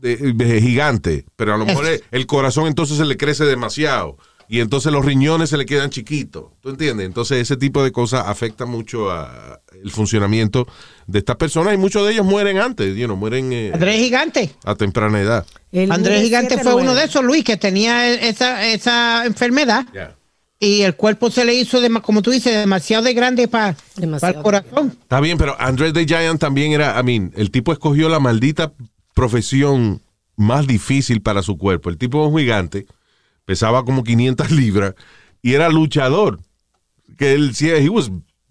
[0.00, 4.18] de, de gigante, pero a lo mejor el, el corazón entonces se le crece demasiado
[4.48, 6.52] y entonces los riñones se le quedan chiquitos.
[6.60, 7.06] ¿Tú entiendes?
[7.06, 10.66] Entonces ese tipo de cosas afecta mucho a el funcionamiento
[11.06, 14.50] de estas personas y muchos de ellos mueren antes, you know, mueren eh, Andrés Gigante.
[14.64, 15.46] a temprana edad.
[15.72, 16.62] El Andrés Gigante 7'9".
[16.62, 19.86] fue uno de esos, Luis, que tenía esa, esa enfermedad
[20.60, 24.36] y el cuerpo se le hizo, dema- como tú dices, demasiado de grande para Demasiado
[24.38, 24.96] el corazón.
[25.02, 28.72] Está bien, pero Andrés the Giant también era, I mean, el tipo escogió la maldita
[29.14, 30.00] profesión
[30.36, 31.90] más difícil para su cuerpo.
[31.90, 32.86] El tipo es un gigante,
[33.44, 34.94] pesaba como 500 libras
[35.42, 36.40] y era luchador.
[37.18, 38.10] Que él, sí, he was-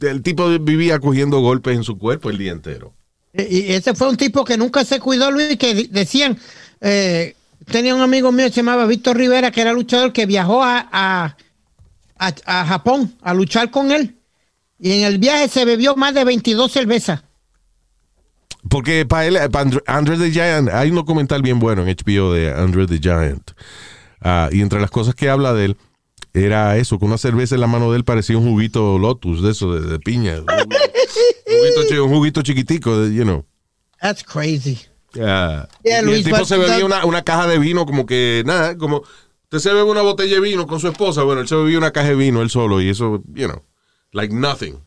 [0.09, 2.93] el tipo vivía cogiendo golpes en su cuerpo el día entero.
[3.33, 6.37] Y y ese fue un tipo que nunca se cuidó, Luis, que decían,
[6.81, 7.35] eh,
[7.65, 10.87] tenía un amigo mío que se llamaba Víctor Rivera, que era luchador, que viajó a,
[10.91, 11.37] a,
[12.17, 14.15] a- a Japón a luchar con él.
[14.79, 17.23] Y en el viaje se bebió más de 22 cervezas.
[18.69, 22.87] Porque para él, para the Giant, hay un documental bien bueno en HBO de Andre
[22.87, 23.51] the Giant.
[24.21, 25.77] Ah, y entre las cosas que habla de él,
[26.33, 29.51] era eso, que una cerveza en la mano de él parecía un juguito Lotus, de
[29.51, 30.39] eso, de, de piña.
[30.39, 30.45] Un
[31.75, 33.45] juguito, un juguito chiquitico, de, you know.
[34.01, 34.79] That's crazy.
[35.21, 38.43] Ah, Yeah, y el tipo se bebía that- una, una caja de vino como que,
[38.45, 39.03] nada, como...
[39.43, 41.91] Usted se bebe una botella de vino con su esposa, bueno, él se bebía una
[41.91, 43.61] caja de vino él solo y eso, you know,
[44.11, 44.79] like nothing.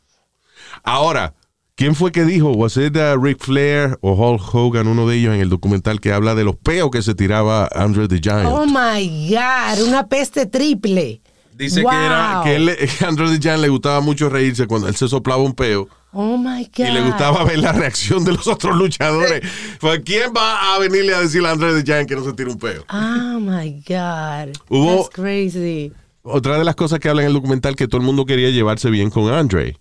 [0.83, 1.35] Ahora,
[1.77, 2.51] ¿quién fue que dijo?
[2.51, 6.13] ¿Was it uh, Ric Flair o Hulk Hogan, uno de ellos en el documental que
[6.13, 8.47] habla de los peos que se tiraba Andre the Giant?
[8.51, 11.21] Oh my God, una peste triple.
[11.57, 11.91] Dice Wow.
[11.91, 15.43] que era que él, Andre the Giant le gustaba mucho reírse cuando él se soplaba
[15.43, 16.87] un peo Oh my God.
[16.87, 19.41] y le gustaba ver la reacción de los otros luchadores.
[19.81, 22.51] Pues, ¿quién va a venirle a decirle a Andre the Giant que no se tire
[22.51, 22.85] un peo?
[22.91, 24.57] Oh my God.
[24.69, 25.93] Hubo- That's crazy.
[26.23, 28.91] Otra de las cosas que habla en el documental que todo el mundo quería llevarse
[28.91, 29.79] bien con Andre.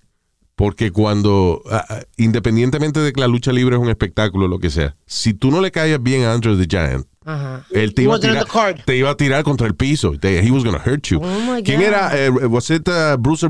[0.56, 4.70] Porque cuando, ah, ah, independientemente de que la lucha libre es un espectáculo, lo que
[4.70, 7.66] sea, si tú no le caías bien a Andre the Giant, Ajá.
[7.72, 8.46] él te iba, a tirar,
[8.86, 10.12] te iba a tirar contra el piso.
[10.20, 11.20] Te- he was gonna hurt you.
[11.22, 12.12] Oh, my ¿Quién era?
[12.14, 13.50] Eh, was it uh, Bruce, uh,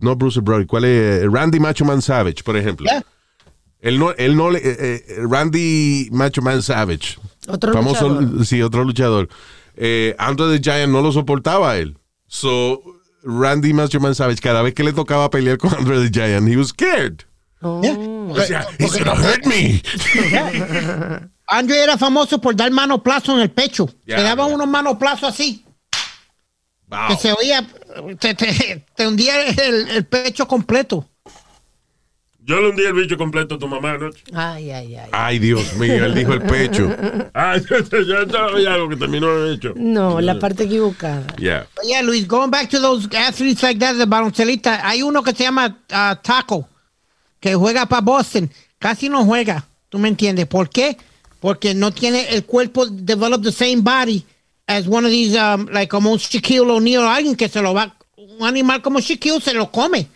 [0.00, 1.22] no Bruce Brody, ¿cuál es?
[1.22, 2.86] Eh, Randy Macho Man Savage, por ejemplo.
[2.90, 3.02] Yeah.
[3.82, 4.76] Él no, él no le, eh,
[5.08, 7.18] eh, Randy Macho Man Savage.
[7.48, 8.46] Otro famoso, luchador.
[8.46, 9.28] sí, otro luchador.
[9.76, 11.96] Eh, Andre the Giant no lo soportaba a él.
[12.28, 12.82] So,
[13.22, 16.56] Randy Macho Man Savage, cada vez que le tocaba pelear con Andre the Giant, he
[16.56, 17.24] was scared.
[17.62, 17.82] Oh.
[17.82, 17.96] Yeah.
[17.96, 19.82] O sea, he's gonna hurt me.
[21.50, 23.88] Andre era famoso por dar manoplazo en el pecho.
[24.06, 24.54] Ya, Le daban ya.
[24.54, 25.64] unos manoplazos así,
[26.86, 27.08] Wow.
[27.08, 27.66] que se oía,
[28.18, 31.06] te, te- te hundía el, el pecho completo.
[32.42, 34.24] Yo le hundí el bicho completo a tu mamá anoche.
[34.34, 35.08] Ay, ay, ay.
[35.12, 36.88] Ay, Dios mío, él dijo el pecho.
[37.34, 39.72] Ah, ya, ya, ya, ya, algo que terminó de hecho.
[39.76, 41.24] No, la parte equivocada.
[41.36, 41.66] Yeah.
[41.76, 45.32] But yeah, Luis, going back to those athletes like that, de baloncelista, hay uno que
[45.32, 46.68] se llama uh, Taco,
[47.38, 48.50] que juega para Boston.
[48.80, 50.46] Casi no juega, ¿tú me entiendes?
[50.46, 50.96] ¿Por qué?
[51.40, 54.24] Porque no tiene el cuerpo develop the same body
[54.66, 57.74] as one of these, um, like como un Shaquille O'Neal o alguien que se lo
[57.74, 60.08] va, un animal como Shaquille se lo come.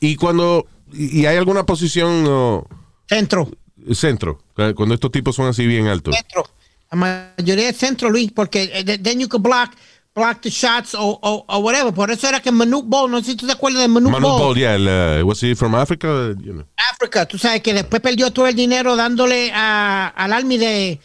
[0.00, 2.66] Y cuando, y hay alguna posición o
[3.08, 3.50] Centro,
[3.92, 4.42] centro,
[4.74, 6.14] cuando estos tipos son así bien altos.
[6.16, 6.48] centro.
[6.90, 9.70] La mayoría es centro, Luis, porque eh, then you can block,
[10.14, 11.92] block the shots o, o, o whatever.
[11.92, 14.28] Por eso era que Manute Ball, no sé si tú te acuerdas de Manute Manu
[14.28, 14.38] Ball.
[14.40, 16.34] Ball, yeah, el, uh, was he from Africa?
[16.40, 16.64] You know.
[16.92, 21.00] África, tú sabes que después perdió todo el dinero dándole a, al army de,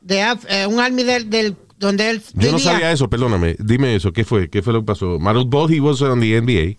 [0.00, 3.56] de Af- eh, un army del, del- donde él Yo no sabía eso, perdóname.
[3.58, 4.48] Dime eso, ¿qué fue?
[4.48, 5.18] ¿Qué fue lo que pasó?
[5.18, 6.76] Manute Ball, he was on the NBA.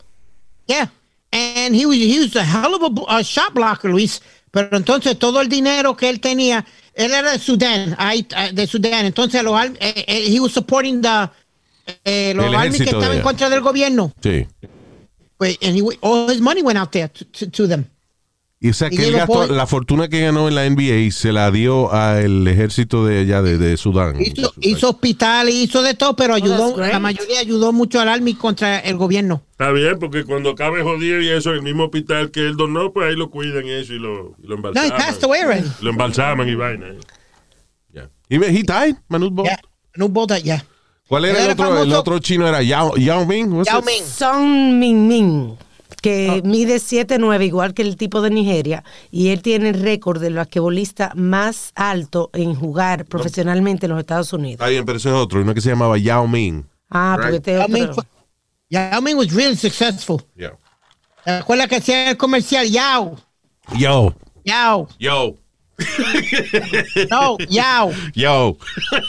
[0.67, 0.89] Yeah.
[1.34, 4.21] And he was, he was a hell of a, a shot blocker, Luis.
[4.51, 6.63] Pero entonces todo el dinero que él tenía,
[6.93, 9.05] él era de Sudán, eh, de Sudán.
[9.05, 9.73] Entonces los, eh,
[10.07, 11.29] eh, he was supporting the,
[12.05, 14.13] eh, los El armies que estaban en contra del gobierno.
[14.21, 14.47] Sí.
[15.38, 17.86] Pues, and he, all his money went out there to, to, to them.
[18.63, 21.34] Y o sea Y que él gastó, la fortuna que ganó en la NBA se
[21.34, 24.15] la dio al ejército de allá de, de Sudán.
[24.21, 26.93] Hizo, hizo hospitales, hizo de todo, pero ayudó, that's great.
[26.93, 29.43] la mayoría ayudó mucho al army contra el gobierno.
[29.51, 32.93] Está bien, porque cuando acabe jodido y eso en el mismo hospital que él donó,
[32.93, 34.97] pues ahí lo cuidan y eso y lo, y lo No, he embalsaman.
[34.97, 35.69] passed away already.
[35.81, 36.86] Lo embalsaman y vaina.
[37.91, 38.07] Yeah.
[38.29, 39.47] He, he died, Manute Ball.
[39.47, 39.57] Yeah.
[39.97, 40.63] No both yeah.
[41.08, 41.84] ¿Cuál era el otro?
[41.84, 43.64] El otro chino era Yao, Yao Ming.
[43.64, 43.86] Yao it?
[43.86, 44.04] Ming.
[44.04, 45.58] Son Min Min,
[46.01, 46.47] que Ah.
[46.47, 51.12] mide 7'9", igual que el tipo de Nigeria, y él tiene el récord de basquetbolista
[51.16, 54.54] más alto en jugar profesionalmente en los Estados Unidos.
[54.62, 55.41] Está bien, pero ese es otro.
[55.41, 56.64] Uno que se llamaba Yao Ming.
[56.89, 57.93] Ah, porque este Yao Ming, otro.
[57.95, 58.04] fue-
[58.70, 60.22] Yao Ming was really successful.
[60.36, 60.54] Yeah.
[61.26, 62.68] ¿Te acuerdas que hacía el comercial?
[62.70, 63.16] Yao,
[63.78, 64.14] Yo.
[64.45, 65.36] Yao, Yo.
[67.09, 68.57] No, Yao, Yo.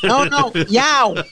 [0.02, 1.14] no, no, Yao.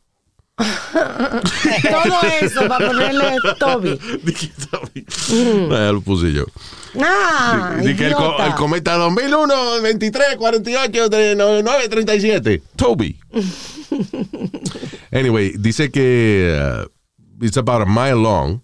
[0.57, 3.99] Todo eso para ponerle Toby.
[4.23, 5.05] Dije Toby.
[5.71, 6.45] Ah, lo puse yo.
[6.99, 12.63] Ah, que el, co- el cometa 2001, 23, 48, 9, 37.
[12.75, 13.19] Toby.
[15.11, 16.87] anyway, dice que uh,
[17.45, 18.63] it's about a mile long.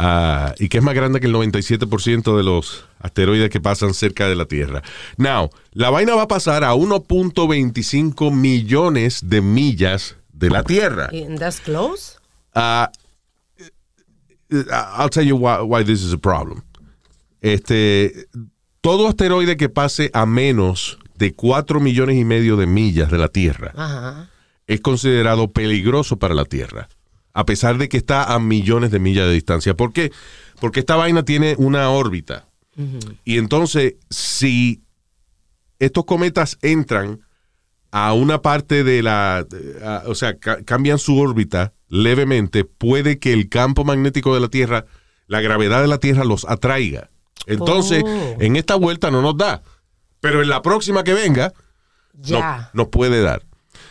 [0.00, 4.28] Uh, y que es más grande que el 97% de los asteroides que pasan cerca
[4.28, 4.82] de la Tierra.
[5.16, 11.10] Now, la vaina va a pasar a 1.25 millones de millas de la Tierra.
[11.12, 12.18] And that's close.
[12.54, 12.86] Uh,
[14.50, 16.62] I'll tell you why, why this is a problem.
[17.40, 18.26] Este,
[18.80, 23.28] todo asteroide que pase a menos de 4 millones y medio de millas de la
[23.28, 24.30] Tierra Ajá.
[24.66, 26.88] es considerado peligroso para la Tierra,
[27.32, 29.74] a pesar de que está a millones de millas de distancia.
[29.74, 30.12] ¿Por qué?
[30.60, 32.46] Porque esta vaina tiene una órbita.
[33.24, 34.82] Y entonces, si
[35.78, 37.20] estos cometas entran
[37.90, 39.46] a una parte de la,
[39.84, 44.48] a- o sea, ca- cambian su órbita levemente, puede que el campo magnético de la
[44.48, 44.86] Tierra,
[45.26, 47.10] la gravedad de la Tierra los atraiga.
[47.46, 48.36] Entonces, Oh.
[48.38, 49.62] en esta vuelta no nos da.
[50.20, 51.52] Pero en la próxima que venga,
[52.14, 52.38] no,
[52.74, 53.42] nos puede dar.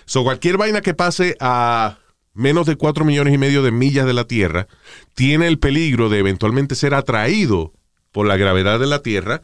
[0.05, 1.97] So, cualquier vaina que pase a
[2.39, 4.67] menos de 4 millones y medio de millas de la Tierra
[5.13, 7.73] tiene el peligro de eventualmente ser atraído
[8.11, 9.41] por la gravedad de la Tierra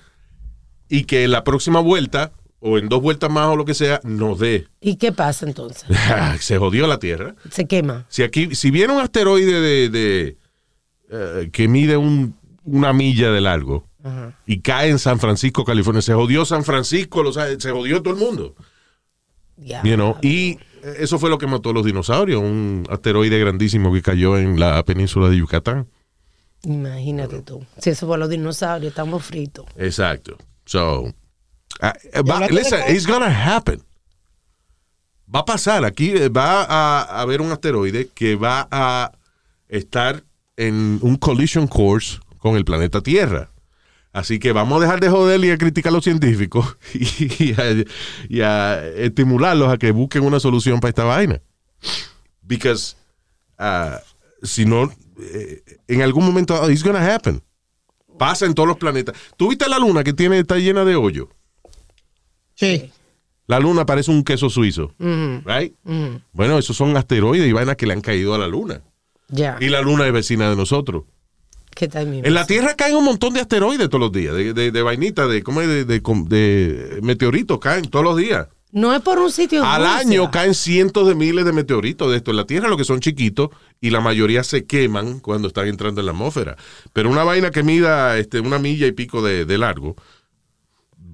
[0.90, 4.00] y que en la próxima vuelta o en dos vueltas más o lo que sea
[4.04, 4.68] nos dé.
[4.82, 5.84] ¿Y qué pasa entonces?
[6.40, 7.36] Se jodió la Tierra.
[7.52, 8.06] Se quema.
[8.10, 10.38] Si aquí, si viene un asteroide de, de,
[11.12, 13.86] eh, que mide un- una milla de largo
[14.48, 18.14] y cae en San Francisco, California, se jodió San Francisco, lo sabe, se jodió todo
[18.14, 18.56] el mundo.
[19.58, 19.82] Ya.
[19.84, 20.58] You know, y
[20.98, 24.84] eso fue lo que mató a los dinosaurios, un asteroide grandísimo que cayó en la
[24.84, 25.88] península de Yucatán.
[26.64, 27.66] Imagínate tú.
[27.78, 29.66] Si eso fue los dinosaurios, estamos fritos.
[29.78, 30.38] Exacto.
[30.66, 33.82] So, uh, but listen, it's gonna happen.
[35.34, 35.86] va a pasar.
[35.86, 39.12] Aquí eh, va a a haber un asteroide que va a
[39.68, 40.24] estar
[40.58, 43.50] en un collision course con el planeta Tierra.
[44.16, 47.84] Así que vamos a dejar de joder y a criticar a los científicos y, a,
[48.30, 51.42] y a estimularlos a que busquen una solución para esta vaina.
[52.42, 52.96] Because
[53.58, 54.00] ah,
[54.42, 54.90] si no,
[55.20, 57.44] eh, en algún momento oh, it's gonna happen.
[58.18, 59.18] Pasa en todos los planetas.
[59.36, 61.28] ¿Tú viste la luna que tiene, está llena de hoyo?
[62.54, 62.90] Sí.
[63.48, 64.94] La luna parece un queso suizo.
[64.98, 65.76] Right?
[66.32, 68.82] Bueno, esos son asteroides y vainas que le han caído a la luna.
[69.28, 69.58] Ya.
[69.60, 71.04] Y la luna es vecina de nosotros.
[71.76, 74.54] ¿Qué tal mi En la Tierra caen un montón de asteroides todos los días, de,
[74.54, 75.68] de, de vainitas, de, ¿cómo es?
[75.68, 78.48] De, de- de meteoritos caen todos los días.
[78.72, 79.64] No es por un sitio.
[79.64, 79.98] Al Rusia.
[80.00, 83.00] año caen cientos de miles de meteoritos de esto en la Tierra, lo que son
[83.00, 83.50] chiquitos,
[83.82, 86.56] y la mayoría se queman cuando están entrando en la atmósfera.
[86.94, 89.96] Pero una vaina que mida este, una milla y pico de largo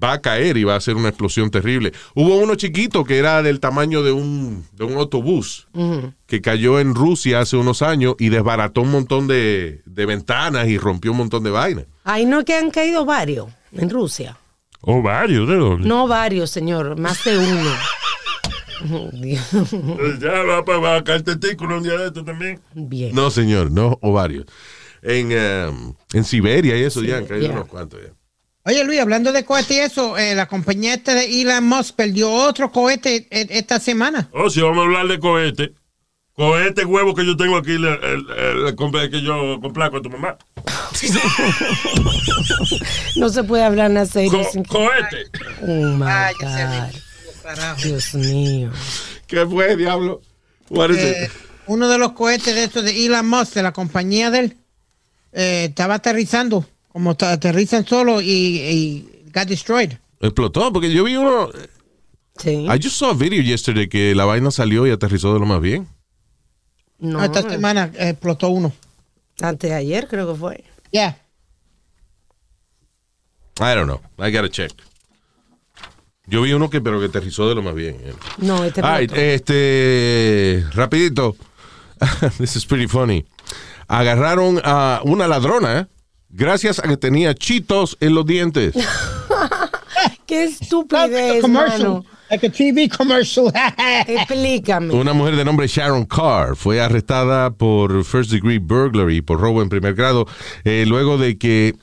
[0.02, 1.92] va a caer y va a ser una explosión terrible.
[2.14, 5.68] Hubo uno chiquito que era del tamaño de un, de un autobús
[6.26, 10.78] que cayó en Rusia hace unos años y desbarató un montón de, de ventanas y
[10.78, 11.84] rompió un montón de vainas.
[12.04, 14.36] Ahí no que han caído varios en Rusia.
[14.80, 15.86] O varios, ¿de dónde?
[15.88, 17.70] No varios, señor, más de uno.
[19.96, 22.60] Pues Ya va, pa- va a caer testículo un día de esto también.
[22.74, 23.14] Bien.
[23.14, 24.46] No, señor, no ovarios.
[25.02, 28.12] En, em, en Siberia y eso ya han caído unos cuantos ya.
[28.64, 32.30] Oye, Luis, hablando de cohetes y eso, eh, la compañía esta de Elon Musk perdió
[32.30, 34.28] otro cohete eh, esta semana.
[34.32, 35.72] Oh, si vamos a hablar de cohete.
[36.34, 37.98] Cohete huevo que yo tengo aquí, el, el-
[38.30, 40.36] el- el comple- que yo complaco a tu mamá.
[43.16, 44.30] No se puede hablar en serio.
[44.30, 45.26] Co- sin que- cohete.
[45.62, 46.06] Oh my
[46.40, 47.42] sé, God.
[47.42, 47.82] Carajo.
[47.82, 48.70] Dios mío.
[49.26, 50.22] ¿Qué fue, diablo?
[50.70, 51.30] What is Eh, it?
[51.66, 54.56] uno de los cohetes de estos de Elon Musk, de la compañía de él,
[55.32, 59.92] eh, estaba aterrizando, como aterrizan solo y, y got destroyed.
[60.20, 61.48] Explotó, porque yo vi uno.
[62.38, 62.66] Sí.
[62.66, 65.60] I just saw a video yesterday que la vaina salió y aterrizó de lo más
[65.60, 65.88] bien.
[66.98, 68.72] No, esta semana explotó uno.
[69.40, 70.64] antes de ayer creo que fue.
[70.92, 71.18] Yeah.
[73.58, 74.00] I don't know.
[74.18, 74.72] I gotta check.
[76.26, 77.96] Yo vi uno que, pero que aterrizó de lo más bien.
[78.00, 78.14] eh.
[78.38, 79.22] No, este All right, explotó.
[79.52, 80.64] este.
[80.72, 81.36] Rapidito.
[82.38, 83.24] This is pretty funny.
[83.88, 85.86] Agarraron a una ladrona, ¿eh?
[86.32, 88.74] Gracias a que tenía chitos en los dientes.
[90.26, 92.04] Qué Like a estupidez, commercial, mano.
[92.30, 93.52] like a TV commercial.
[94.06, 94.94] Explícame.
[94.94, 99.68] Una mujer de nombre Sharon Carr fue arrestada por first degree burglary, por robo en
[99.68, 100.26] primer grado,
[100.64, 101.74] eh, luego de que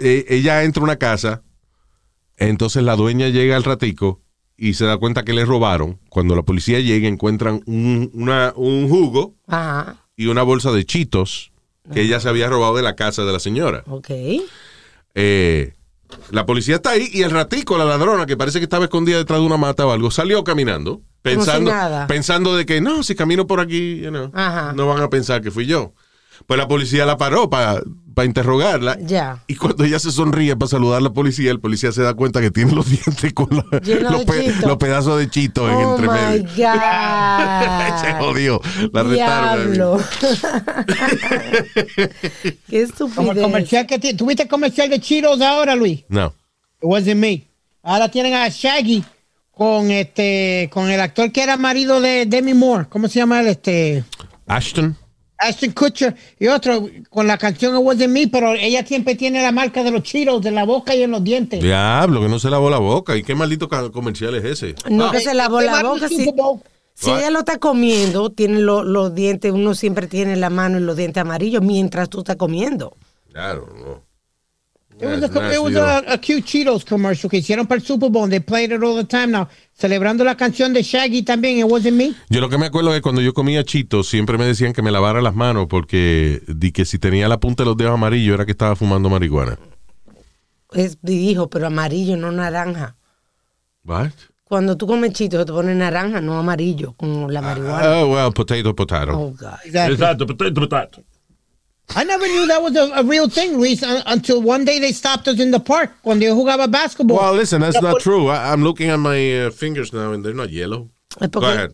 [0.00, 1.42] eh, ella entra a una casa,
[2.36, 4.20] entonces la dueña llega al ratico
[4.56, 5.98] y se da cuenta que le robaron.
[6.10, 9.96] Cuando la policía llega encuentran un, una- un jugo Ajá.
[10.16, 11.52] y una bolsa de chitos
[11.92, 13.84] que ella se había robado de la casa de la señora.
[13.86, 14.10] Ok.
[15.14, 15.72] Eh,
[16.30, 19.40] la policía está ahí y el ratico, la ladrona, que parece que estaba escondida detrás
[19.40, 23.46] de una mata o algo, salió caminando, pensando, si pensando de que no, si camino
[23.46, 24.72] por aquí, you know, Ajá.
[24.74, 25.92] no van a pensar que fui yo.
[26.46, 27.82] Pues la policía la paró para
[28.24, 28.96] interrogarla.
[29.00, 29.42] Ya.
[29.48, 32.40] Y cuando ella se sonríe para saludar a la policía, el policía se da cuenta
[32.40, 33.64] que tiene los dientes con la-
[34.64, 36.48] los, pedazos de chito en Oh entre my medio.
[36.54, 38.18] se God.
[38.20, 38.60] jodió.
[38.92, 39.02] La.
[39.04, 39.98] Diablo.
[41.64, 43.42] Qué Como el estupidez.
[43.42, 46.04] comercial que ti- ¿Tuviste el comercial de Cheetos ahora, Luis?
[46.08, 46.26] No.
[46.26, 46.32] It
[46.82, 47.46] wasn't me.
[47.82, 49.04] Ahora tienen a Shaggy
[49.50, 52.86] con este con el actor que era marido de Demi Moore.
[52.88, 53.48] ¿Cómo se llama él?
[53.48, 54.04] Este
[54.46, 54.96] Ashton.
[55.46, 59.52] Ashton Kutcher y otro con la canción It wasn't me, pero ella siempre tiene la
[59.52, 61.60] marca de los Cheetos de la boca y en los dientes.
[61.62, 63.16] Diablo, que no se lavó la boca.
[63.16, 64.74] ¿Y qué maldito comercial es ese?
[64.90, 66.08] No que se lavó la boca.
[66.08, 66.30] Si,
[66.94, 70.86] si ella lo está comiendo, tiene lo- los dientes, uno siempre tiene la mano en
[70.86, 72.96] los dientes amarillos mientras tú estás comiendo.
[73.32, 74.03] Claro, no.
[75.00, 77.84] It was, a, it was nasty, a, a cute Cheetos commercial que hicieron para el
[77.84, 78.28] Super Bowl.
[78.28, 79.48] They played it all the time now.
[79.72, 82.14] Celebrando la canción de Shaggy también, It wasn't me.
[82.30, 84.92] Yo lo que me acuerdo es cuando yo comía chitos siempre me decían que me
[84.92, 88.44] lavara las manos porque di que si tenía la punta de los dedos amarillos era
[88.44, 89.58] que estaba fumando marihuana.
[90.72, 92.96] Es dijo, pero amarillo, no naranja.
[93.84, 94.10] What?
[94.44, 98.00] Cuando tú comes chito, te pones naranja, no amarillo, como la marihuana.
[98.00, 99.12] Oh, well, potato, potato.
[99.18, 99.54] Oh, God.
[99.64, 99.94] Exactly.
[99.94, 101.02] Exacto, potato, potato.
[101.96, 104.90] I never knew that was a, a real thing, Luis, un- until one day they
[104.92, 107.18] stopped us in the park cuando yo jugaba basketball.
[107.18, 108.28] Well, listen, that's not true.
[108.28, 110.88] I, I'm looking at my uh, fingers now and they're not yellow.
[111.30, 111.72] Go ahead.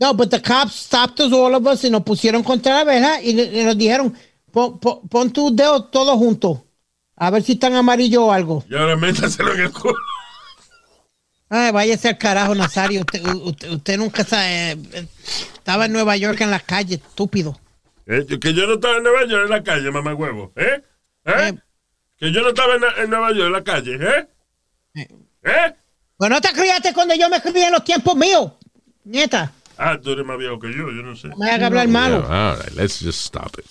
[0.00, 3.20] No, but the cops stopped us, all of us, y nos pusieron contra la verja
[3.22, 4.14] y, y nos dijeron,
[4.52, 6.58] pon, pon, pon tus dedos todos juntos,
[7.16, 8.64] a ver si están amarillos o algo.
[8.68, 9.94] Y ahora métaselo en el culo.
[11.48, 13.00] Ay, váyase al carajo, Nazario.
[13.02, 14.72] Usted, usted, usted nunca sabe.
[14.72, 15.06] eh,
[15.54, 17.58] Estaba en Nueva York en la calle, estúpido.
[18.06, 20.52] Eh, que yo no estaba en Nueva York en la calle, mamá huevo.
[20.56, 20.82] ¿Eh?
[21.24, 21.32] ¿Eh?
[21.48, 21.54] Eh.
[22.18, 23.98] Que yo no estaba en, en Nueva York en la calle.
[24.00, 25.08] ¿Eh?
[25.42, 25.74] ¿Eh?
[26.16, 28.52] Pues no te criaste cuando yo me crié en los tiempos míos.
[29.04, 31.28] Nieta, Ah, tú eres más viejo que yo, yo no sé.
[31.28, 32.22] no me hablar malo.
[32.22, 33.66] Yeah, all right, let's just stop it.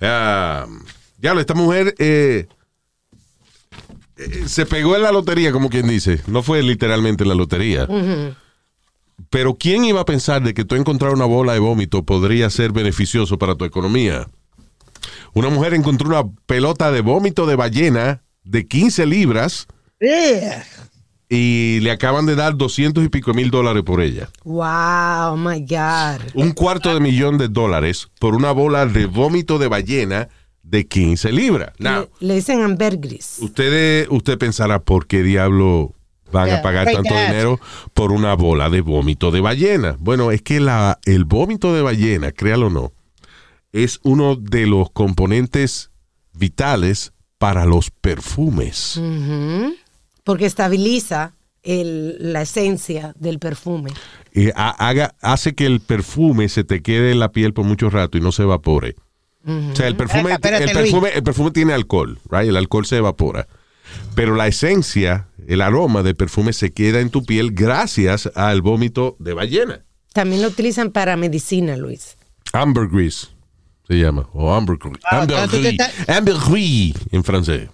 [0.00, 0.82] Um,
[1.18, 2.46] ya, esta mujer eh,
[4.16, 6.22] eh, se pegó en la lotería, como quien dice.
[6.26, 7.86] No fue literalmente en la lotería.
[9.30, 12.72] Pero ¿quién iba a pensar de que tú encontrar una bola de vómito podría ser
[12.72, 14.26] beneficioso para tu economía?
[15.34, 19.66] Una mujer encontró una pelota de vómito de ballena de 15 libras
[20.00, 20.64] Yeah.
[21.28, 24.28] y le acaban de dar 200 y pico mil dólares por ella.
[24.44, 26.20] Wow, oh my God.
[26.34, 30.28] Un cuarto de millón de dólares por una bola de vómito de ballena
[30.62, 31.72] de 15 libras.
[31.78, 33.38] Now, Le, le dicen ambergris.
[33.40, 35.92] ustedes, usted pensará por qué diablo
[36.32, 37.26] van a pagar tanto that.
[37.28, 37.60] dinero
[37.94, 39.96] por una bola de vómito de ballena.
[39.98, 42.92] Bueno, es que la, el vómito de ballena, créalo o no,
[43.72, 45.90] es uno de los componentes
[46.34, 49.00] vitales para los perfumes.
[50.24, 53.90] Porque estabiliza el- la esencia del perfume.
[54.54, 58.20] Haga, hace que el perfume se te quede en la piel por mucho rato y
[58.20, 58.94] no se evapore.
[59.46, 62.48] O sea, el perfume, Espérate, el, perfume, el perfume tiene alcohol, right?
[62.48, 63.48] El alcohol se evapora.
[64.14, 69.16] Pero la esencia, el aroma del perfume se queda en tu piel gracias al vómito
[69.18, 69.84] de ballena.
[70.12, 72.16] También lo utilizan para medicina, Luis.
[72.52, 73.30] Ambergris
[73.86, 74.28] se llama.
[74.32, 75.02] O ambergris.
[75.10, 75.80] Ah, ambergris.
[76.06, 77.68] Ambergris en francés.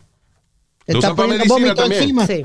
[0.86, 2.16] Lo usan para medicina también.
[2.26, 2.44] Sí.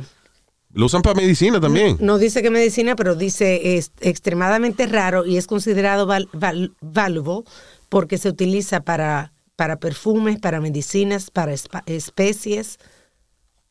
[0.71, 1.97] Lo usan para medicina también.
[1.99, 7.43] No dice que medicina, pero dice es extremadamente raro y es considerado val- val- valuable
[7.89, 11.53] porque se utiliza para, para perfumes, para medicinas, para
[11.87, 12.77] especies,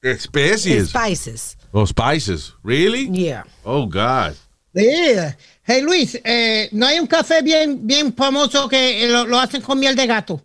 [0.02, 0.90] Especies.
[0.90, 1.56] spices.
[1.72, 2.54] O spices.
[2.62, 3.08] Really?
[3.10, 3.44] Yeah.
[3.64, 4.34] Oh, God.
[4.72, 5.36] Yeah.
[5.64, 9.78] Hey Luis, eh, ¿no hay un café bien, bien famoso que lo, lo hacen con
[9.78, 10.42] miel de gato?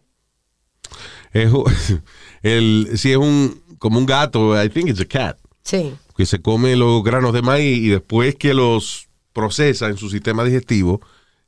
[1.31, 1.49] Es,
[2.43, 5.37] el, si es un, como un gato, I think it's a cat.
[5.63, 5.93] Sí.
[6.17, 10.43] que se come los granos de maíz y después que los procesa en su sistema
[10.43, 10.99] digestivo,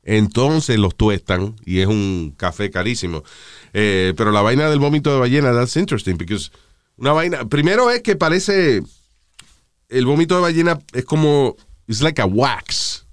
[0.02, 3.24] entonces los tuestan y es un café carísimo.
[3.74, 6.50] Eh, pero la vaina del vómito de ballena, that's interesting, because
[6.96, 8.82] una vaina, primero es que parece,
[9.88, 13.06] el vómito de ballena es como, it's like a wax.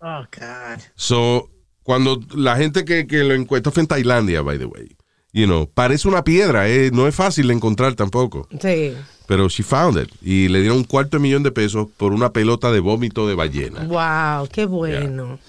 [0.00, 0.80] Oh, God.
[0.94, 1.50] So,
[1.82, 4.96] cuando la gente que, que lo encuentra fue en Tailandia, by the way,
[5.32, 8.46] you know, parece una piedra, eh, no es fácil de encontrar tampoco.
[8.60, 8.94] Sí.
[9.26, 10.08] Pero she found it.
[10.22, 13.34] Y le dieron un cuarto de millón de pesos por una pelota de vómito de
[13.34, 13.80] ballena.
[13.84, 15.40] Wow, qué bueno.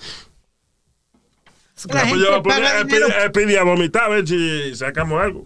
[1.94, 5.46] La Ah, pues gente yo pedir- a pedir a vomitar a ver si sacamos algo.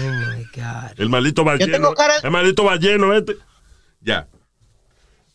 [0.00, 0.92] Oh my God.
[0.98, 1.72] El maldito balleno.
[1.72, 3.36] tengo cara- El maldito balleno este.
[4.00, 4.26] Ya.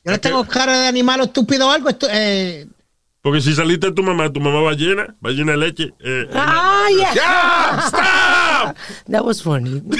[0.05, 1.89] Yo no tengo cara de animal estúpido o algo.
[2.11, 2.67] eh,
[3.21, 5.93] Porque si saliste de tu mamá, tu mamá ballena, ballena de leche.
[6.03, 7.13] eh, Ah, yeah.
[7.13, 7.87] ¡Ya!
[7.87, 8.77] ¡Stop!
[9.09, 9.81] That was funny.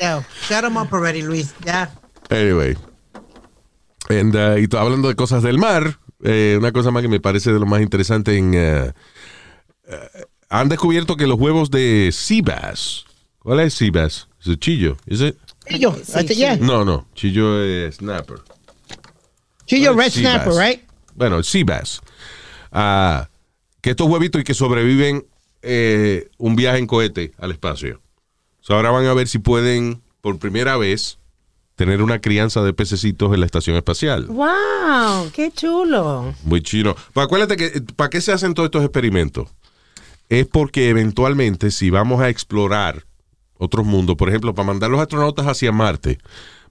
[0.00, 1.54] yo, shut 'em up already, Luis.
[1.64, 1.90] Ya.
[2.30, 2.76] Anyway.
[4.08, 7.20] And, uh, y to- hablando de cosas del mar, eh, una cosa más que me
[7.20, 8.54] parece de lo más interesante en...
[8.54, 8.92] uh,
[9.88, 10.22] uh,
[10.52, 13.06] han descubierto que los huevos de sea bass...
[13.38, 14.28] ¿Cuál es sea bass?
[14.40, 14.96] ¿Es el chillo?
[15.06, 15.34] ¿Es it?
[15.66, 16.56] Chillo, Sí, yeah.
[16.56, 17.06] No, no.
[17.14, 18.36] Chillo es snapper.
[19.66, 20.82] Chillo red snapper, right?
[21.14, 22.02] Bueno, el sea bass.
[22.70, 23.28] Ah,
[23.80, 25.26] que estos huevitos y que sobreviven
[25.62, 28.00] eh, un viaje en cohete al espacio.
[28.60, 31.18] So, ahora van a ver si pueden, por primera vez,
[31.76, 34.26] tener una crianza de pececitos en la estación espacial.
[34.26, 36.34] wow, qué chulo.
[36.44, 36.94] Muy chino.
[37.14, 39.48] Pero acuérdate que, ¿para qué se hacen todos estos experimentos?
[40.32, 43.04] Es porque eventualmente, si vamos a explorar
[43.58, 46.16] otros mundos, por ejemplo, para mandar los astronautas hacia Marte,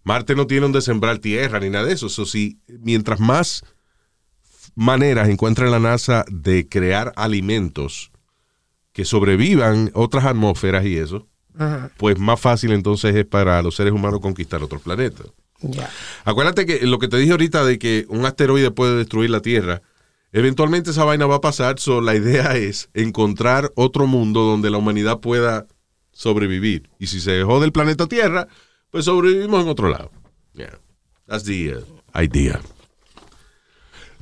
[0.03, 2.07] Marte no tiene donde sembrar tierra ni nada de eso.
[2.07, 3.63] Eso sí, mientras más
[4.73, 8.11] maneras encuentra la NASA de crear alimentos
[8.93, 13.93] que sobrevivan otras atmósferas y eso, Ajá, pues más fácil entonces es para los seres
[13.93, 15.27] humanos conquistar otros planetas.
[16.25, 19.83] Acuérdate que lo que te dije ahorita de que un asteroide puede destruir la Tierra,
[20.31, 24.77] eventualmente esa vaina va a pasar, so la idea es encontrar otro mundo donde la
[24.77, 25.67] humanidad pueda
[26.11, 26.89] sobrevivir.
[26.99, 28.47] Y si se dejó del planeta Tierra,
[28.89, 30.11] pues sobrevivimos en otro lado.
[30.53, 30.79] Yeah.
[31.27, 32.59] That's the uh, idea.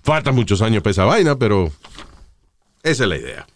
[0.04, 1.72] Faltan muchos años para esa vaina, pero
[2.84, 3.48] esa es la idea.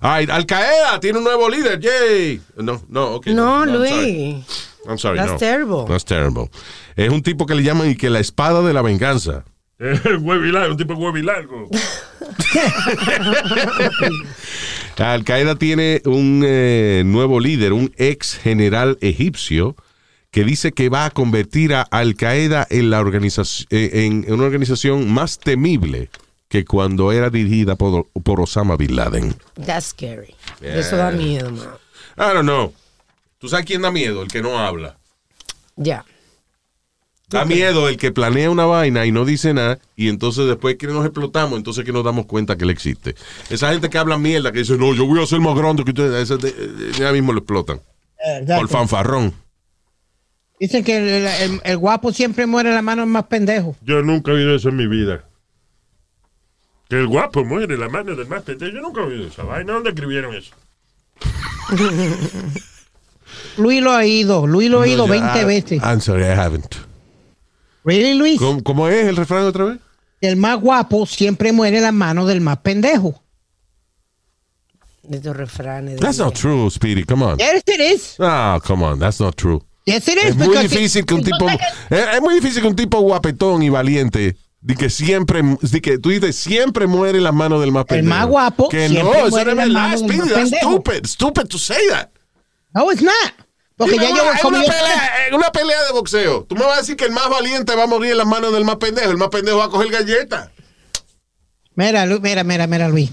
[0.00, 2.42] Ay, Al Qaeda tiene un nuevo líder, yay.
[2.56, 3.26] No, no, ok.
[3.28, 4.12] No, I'm sorry.
[4.12, 4.70] Luis.
[4.86, 5.38] I'm sorry, That's no.
[5.38, 5.84] terrible.
[5.88, 6.50] That's terrible.
[6.94, 9.44] Es un tipo que le llaman y que la espada de la venganza.
[10.70, 11.68] un tipo de huevilargo.
[14.96, 19.74] Al Qaeda tiene un eh, nuevo líder, un ex general egipcio,
[20.30, 24.44] que dice que va a convertir a Al Qaeda en, la organización, en, en una
[24.44, 26.08] organización más temible
[26.48, 29.34] que cuando era dirigida por, por Osama Bin Laden.
[29.66, 30.34] That's scary.
[30.60, 31.68] Eso da miedo, man.
[32.16, 32.72] I don't know.
[33.38, 34.22] ¿Tú sabes quién da miedo?
[34.22, 34.96] El que no habla.
[35.76, 36.04] Ya.
[37.28, 40.86] Da miedo el que planea una vaina y no dice nada, y entonces después que
[40.86, 43.14] nos explotamos, entonces que nos damos cuenta que él existe.
[43.50, 45.90] Esa gente que habla mierda, que dice, no, yo voy a ser más grande que
[45.90, 47.80] ustedes, ya mismo lo explotan.
[48.18, 48.56] Exacto.
[48.60, 49.32] Por fanfarrón.
[50.60, 53.74] Dicen que el, el- el guapo siempre muere la mano del más pendejo.
[53.82, 55.24] Yo nunca he oído eso en mi vida.
[56.88, 58.70] Que el guapo muere, la mano del más pendejo.
[58.72, 59.72] Yo nunca he oído esa vaina.
[59.72, 60.54] ¿Dónde escribieron eso?
[63.56, 65.82] Luis lo ha ido, Luis lo ha ido No, 20 ya- veces.
[65.82, 66.76] I'm sorry, I haven't.
[67.84, 68.38] ¿Really, Luis?
[68.38, 69.78] ¿Cómo, cómo es el refrán otra vez?
[70.20, 73.20] El más guapo siempre muere en la mano del más pendejo.
[75.02, 76.00] De estos refranes.
[76.00, 77.36] That's not true, Speedy, come on.
[77.38, 78.16] Yes, it is.
[78.18, 79.62] Ah, come on, that's not true.
[79.84, 80.24] Yes, it is.
[80.30, 81.58] Es muy difícil que un tipo es,
[81.90, 86.08] es muy difícil que un tipo guapetón y valiente de que siempre de que tú
[86.08, 88.08] dices siempre muere en las manos del más pendejo.
[88.08, 90.70] más guapo Que no, eso no es verdad, Speedy, más that's pendejo.
[90.70, 92.08] stupid, stupid to say that.
[92.74, 93.34] No, it's not.
[93.76, 96.64] Porque Dime ya una- yo como una pelea, en una pelea de boxeo, tú me
[96.64, 98.76] vas a decir que el más valiente va a morir en las manos del más
[98.76, 100.52] pendejo, el más pendejo va a coger galleta.
[101.74, 103.10] Mira, Lu- mira, mira, mira, Luis.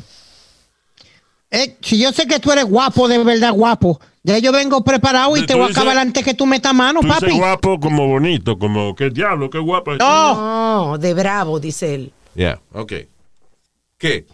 [1.49, 5.35] Eh, si yo sé que tú eres guapo, de verdad guapo, ya yo vengo preparado
[5.35, 7.37] y te voy a dices- acabar antes que tú metas mano, Tú dices papi.
[7.37, 9.95] guapo como bonito, como qué diablo, qué guapo.
[9.95, 10.35] No,
[10.91, 12.13] No, de bravo, dice él.
[12.35, 13.09] Yeah, okay.
[13.97, 14.25] ¿Qué?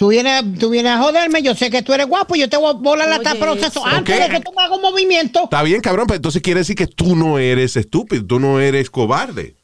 [0.00, 2.70] Tú vienes, tú vienes a joderme, yo sé que tú eres guapo, yo te voy
[2.70, 3.86] a volar hasta proceso eso.
[3.86, 5.44] antes de que tú me hagas un movimiento.
[5.44, 8.88] Está bien, cabrón, pero entonces quiere decir que tú no eres estúpido, tú no eres
[8.88, 9.56] cobarde.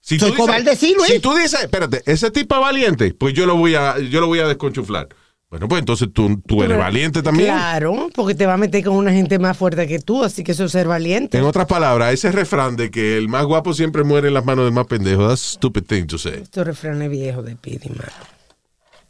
[0.00, 1.10] Si Soy tú dices- cobarde, sí, Luis.
[1.12, 4.26] Si tú dices, espérate, ese tipo es valiente, pues yo lo voy a, yo lo
[4.26, 5.08] voy a desconchuflar.
[5.50, 7.50] Bueno, pues entonces tú, tú eres valiente también.
[7.50, 10.52] Claro, porque te va a meter con una gente más fuerte que tú, así que
[10.52, 11.36] eso es ser valiente.
[11.36, 14.64] En otras palabras, ese refrán de que el más guapo siempre muere en las manos
[14.64, 16.40] del más pendejo, that's a stupid thing to say.
[16.42, 18.35] Estos refranes viejos de Pidi, mano.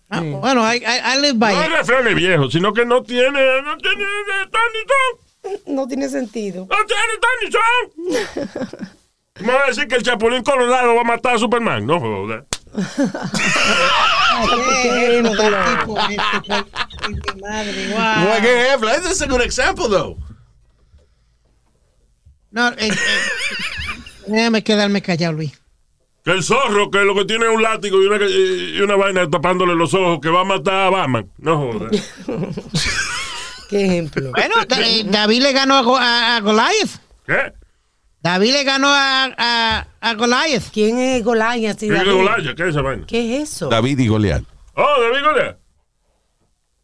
[0.09, 1.67] Ah, Bueno, I, I, I live by No it.
[1.67, 4.05] es refrán viejo, sino que no tiene, no tiene
[4.51, 5.65] ton.
[5.75, 6.67] No tiene sentido.
[6.69, 7.03] No tiene
[7.51, 8.47] son.
[9.41, 11.87] ¿Me va a decir que el Chapulín Colorado va a matar a Superman?
[11.87, 12.01] No
[17.41, 18.27] madre, wow.
[18.29, 18.91] Buen ejemplo.
[18.91, 20.17] Ese es un good example, though.
[22.51, 22.91] No, eh, eh,
[24.27, 25.53] déjame quedarme callado, Luis.
[26.27, 29.31] Que el zorro, que lo que tiene es un látigo y una, y una vaina
[29.31, 31.31] tapándole los ojos, que va a matar a Batman.
[31.39, 31.89] No joda.
[33.71, 34.33] Qué ejemplo.
[34.33, 34.55] Bueno,
[34.85, 37.01] eh, David le ganó a, Go- a- a Goliath.
[37.27, 37.53] ¿Qué?
[38.23, 40.65] David le ganó a, a, a Goliath.
[40.73, 41.79] ¿Quién es Goliath?
[41.79, 42.13] Sí, ¿Qué es David?
[42.13, 42.55] Golaya?
[42.57, 43.05] ¿Qué es esa vaina?
[43.07, 43.69] ¿Qué es eso?
[43.69, 44.43] David y Goliat.
[44.75, 45.59] Oh, David Goliat.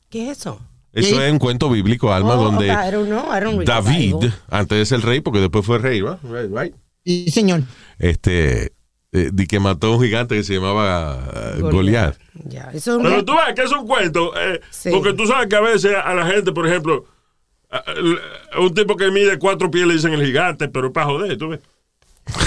[0.08, 0.60] ¿Qué es eso?
[0.92, 3.72] Eso es un cuento bíblico, Alma, Oh, donde I don't know, I don't read the
[3.72, 6.18] David, antes de ser rey, porque después fue rey, ¿va?
[6.22, 6.74] Right, right.
[7.04, 7.62] Sí, señor.
[7.98, 8.72] Este,
[9.12, 11.18] eh, di que mató a un gigante que se llamaba
[11.56, 12.16] eh, Goliat.
[12.46, 13.24] Ya, eso es Pero un...
[13.24, 14.32] tú ves que es un cuento.
[14.38, 14.90] eh, Sí.
[14.90, 17.04] Porque tú sabes que a veces a la gente, por ejemplo,
[17.70, 20.92] a- a- a un tipo que mide cuatro pies le dicen el gigante, pero es
[20.92, 21.60] para joder, tú ves.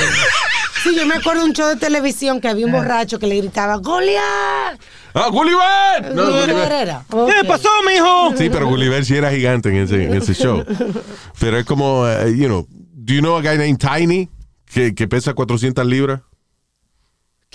[0.83, 3.37] Sí, yo me acuerdo de un show de televisión que había un borracho que le
[3.37, 4.79] gritaba ¡Goliath!
[5.15, 6.13] ¡Ah, Gulliver!
[6.13, 7.03] No, ¿Gulliver era?
[7.09, 7.47] ¿Qué Ok.
[7.47, 8.37] pasó, mijo?
[8.37, 10.63] Sí, pero Gulliver sí era gigante en ese, en ese show.
[11.39, 14.29] Pero es como, you know, do you know a guy named Tiny?
[14.71, 16.21] Que, que pesa 400 libras.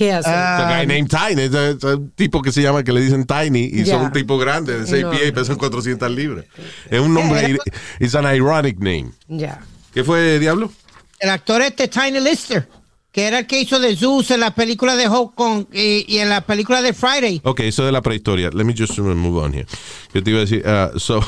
[0.00, 0.30] ¿Qué hace?
[0.30, 1.42] Ah, a guy named Tiny.
[1.42, 3.96] Es, es un tipo que se llama, que le dicen Tiny, y Ya.
[3.96, 5.10] son un tipo grande, de 6 No.
[5.10, 6.46] pies y pesan 400 libras.
[6.88, 7.58] Es un nombre,
[7.98, 9.10] it's an ironic name.
[9.28, 9.60] ya.
[9.92, 10.72] ¿Qué fue, Diablo?
[11.18, 12.66] el actor este, Tiny Lister,
[13.12, 16.16] que era el que hizo de Zeus en la película de Hong Kong y, y
[16.20, 17.42] en la película de Friday.
[17.44, 18.48] Ok, eso de la prehistoria.
[18.54, 19.66] Let me just move on here.
[20.14, 21.20] Yo te iba a decir, uh, so,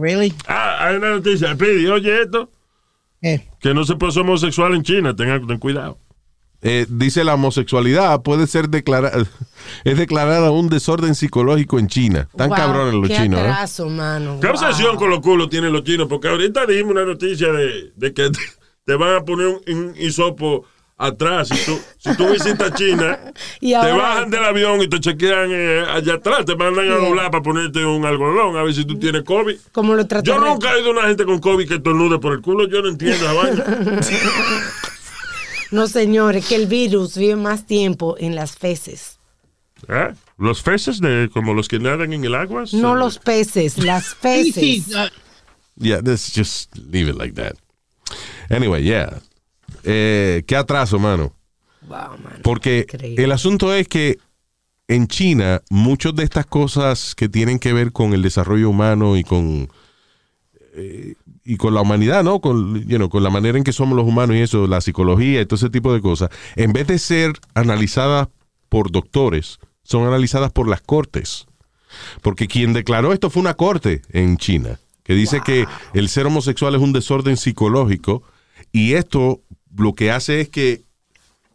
[0.00, 0.34] Really?
[0.48, 1.54] Ah, hay una noticia.
[1.54, 2.50] Pidi, oye esto.
[3.24, 5.14] Eh, Que no se puede ser homosexual en China.
[5.14, 5.98] Tengan ten cuidado.
[6.62, 9.24] Eh, dice la homosexualidad puede ser declarada,
[9.84, 12.28] es declarada un desorden psicológico en China.
[12.36, 13.42] Tan Wow, cabrones los qué chinos, ¿eh?
[13.48, 14.38] atraso, mano.
[14.40, 14.56] ¿Qué Wow.
[14.56, 16.06] obsesión con los culos tienen los chinos?
[16.08, 18.38] Porque ahorita dijimos una noticia de, de que te,
[18.84, 20.64] te van a poner un, un hisopo
[20.98, 21.48] atrás.
[21.48, 23.18] Si tú, si tú visitas China,
[23.60, 26.44] Y te bajan del avión y te chequean eh, allá atrás.
[26.44, 29.56] Te mandan a doblar para ponerte un algodón a ver si tú tienes COVID.
[29.72, 32.40] Como lo Yo nunca he ido a una gente con COVID que estornude por el
[32.40, 32.68] culo.
[32.68, 33.64] Yo no entiendo la vaina.
[35.72, 39.18] No, señores, que el virus vive más tiempo en las feces.
[39.88, 40.12] ¿Eh?
[40.38, 42.64] ¿Los feces de como los que nadan en el agua?
[42.72, 44.54] No los peces, las sí, feces.
[44.54, 45.08] sí, ah,
[45.76, 47.54] Yeah, let's just leave it like that.
[48.50, 49.20] Anyway, yeah.
[49.82, 51.34] Eh, qué atraso, mano.
[51.88, 52.36] Wow, mano.
[52.42, 53.24] Porque Increíble.
[53.24, 54.18] el asunto es que
[54.88, 59.24] en China, muchas de estas cosas que tienen que ver con el desarrollo humano y
[59.24, 59.68] con
[60.74, 61.14] eh,
[61.44, 62.40] y con la humanidad, ¿no?
[62.40, 65.40] Con, you know, con la manera en que somos los humanos y eso, la psicología
[65.40, 68.28] y todo ese tipo de cosas, en vez de ser analizadas
[68.68, 71.46] por doctores, son analizadas por las cortes.
[72.22, 76.74] Porque quien declaró esto fue una corte en China, que dice que el ser homosexual
[76.74, 78.22] es un desorden psicológico
[78.70, 79.40] y esto
[79.76, 80.84] lo que hace es que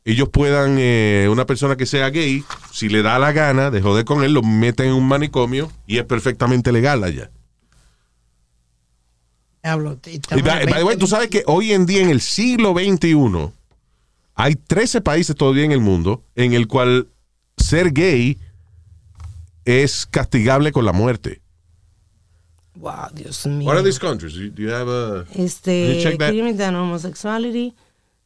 [0.06, 4.06] ellos puedan, eh, una persona que sea gay, si le da la gana de joder
[4.06, 7.30] con él, lo meten en un manicomio y es perfectamente legal allá.
[9.68, 12.74] Diablo, Y by, by the way, tú sabes que hoy en día, en el siglo
[12.74, 13.52] XXI,
[14.36, 17.08] hay 13 países todavía en el mundo en el cual
[17.58, 18.38] ser gay
[19.66, 21.42] es castigable con la muerte.
[22.76, 23.68] Wow, Dios mío.
[23.68, 24.36] What are these countries?
[24.36, 27.74] Do you have a- Este, crimen de homosexuality.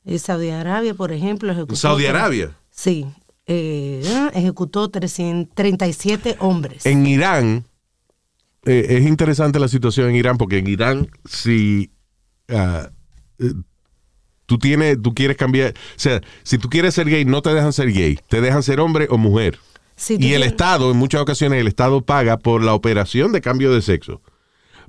[0.05, 1.75] eh, Saudi Arabia, por ejemplo, ejecutó.
[1.75, 2.51] Saudi Arabia.
[2.71, 3.05] Sí.
[3.47, 4.01] eh,
[4.33, 6.85] ejecutó 337 hombres.
[6.85, 7.65] En Irán,
[8.65, 11.91] eh, es interesante la situación en Irán, porque en Irán, si
[12.49, 12.89] ah,
[13.39, 13.53] eh,
[14.45, 17.73] tú tienes, tú quieres cambiar, o sea, si tú quieres ser gay, no te dejan
[17.73, 19.57] ser gay, te dejan ser hombre o mujer.
[19.95, 23.41] Si Y el tienes- Estado, en muchas ocasiones, el Estado paga por la operación de
[23.41, 24.21] cambio de sexo.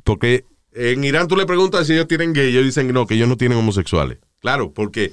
[0.05, 3.15] Porque en Irán tú le preguntas si ellos tienen gay, ellos dicen que no, que
[3.15, 4.19] ellos no tienen homosexuales.
[4.41, 5.13] Claro, porque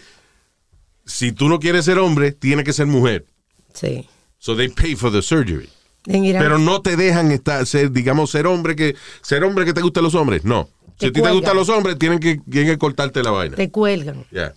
[1.05, 3.25] si tú no quieres ser hombre, tiene que ser mujer.
[3.73, 4.07] Sí.
[4.37, 5.69] So they pay for the surgery.
[6.11, 10.03] Pero no te dejan estar, ser, digamos, ser hombre que ser hombre que te gusten
[10.03, 10.43] los hombres.
[10.43, 10.67] No.
[10.97, 13.55] Te si a ti te gustan los hombres, tienen que, tienen que cortarte la vaina.
[13.55, 14.25] te cuelgan.
[14.31, 14.53] Yeah.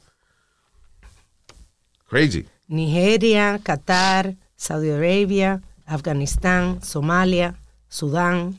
[2.08, 2.46] Crazy.
[2.68, 7.54] Nigeria, Qatar, Saudi Arabia, Afganistán, Somalia,
[7.88, 8.58] Sudán.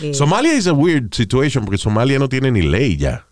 [0.00, 3.26] eh, Somalia is a weird situation porque Somalia no tiene ni ley ya.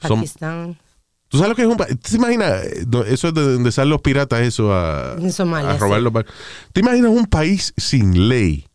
[0.00, 0.76] Som- Pakistán.
[1.28, 1.98] ¿Tú sabes lo que es un país?
[2.00, 2.62] ¿Te imaginas?
[2.64, 6.04] eh, Eso es de donde salen los piratas, eso a, En Somalia, a robar sí.
[6.04, 6.26] los bar-
[6.72, 8.66] ¿Te imaginas un país sin ley?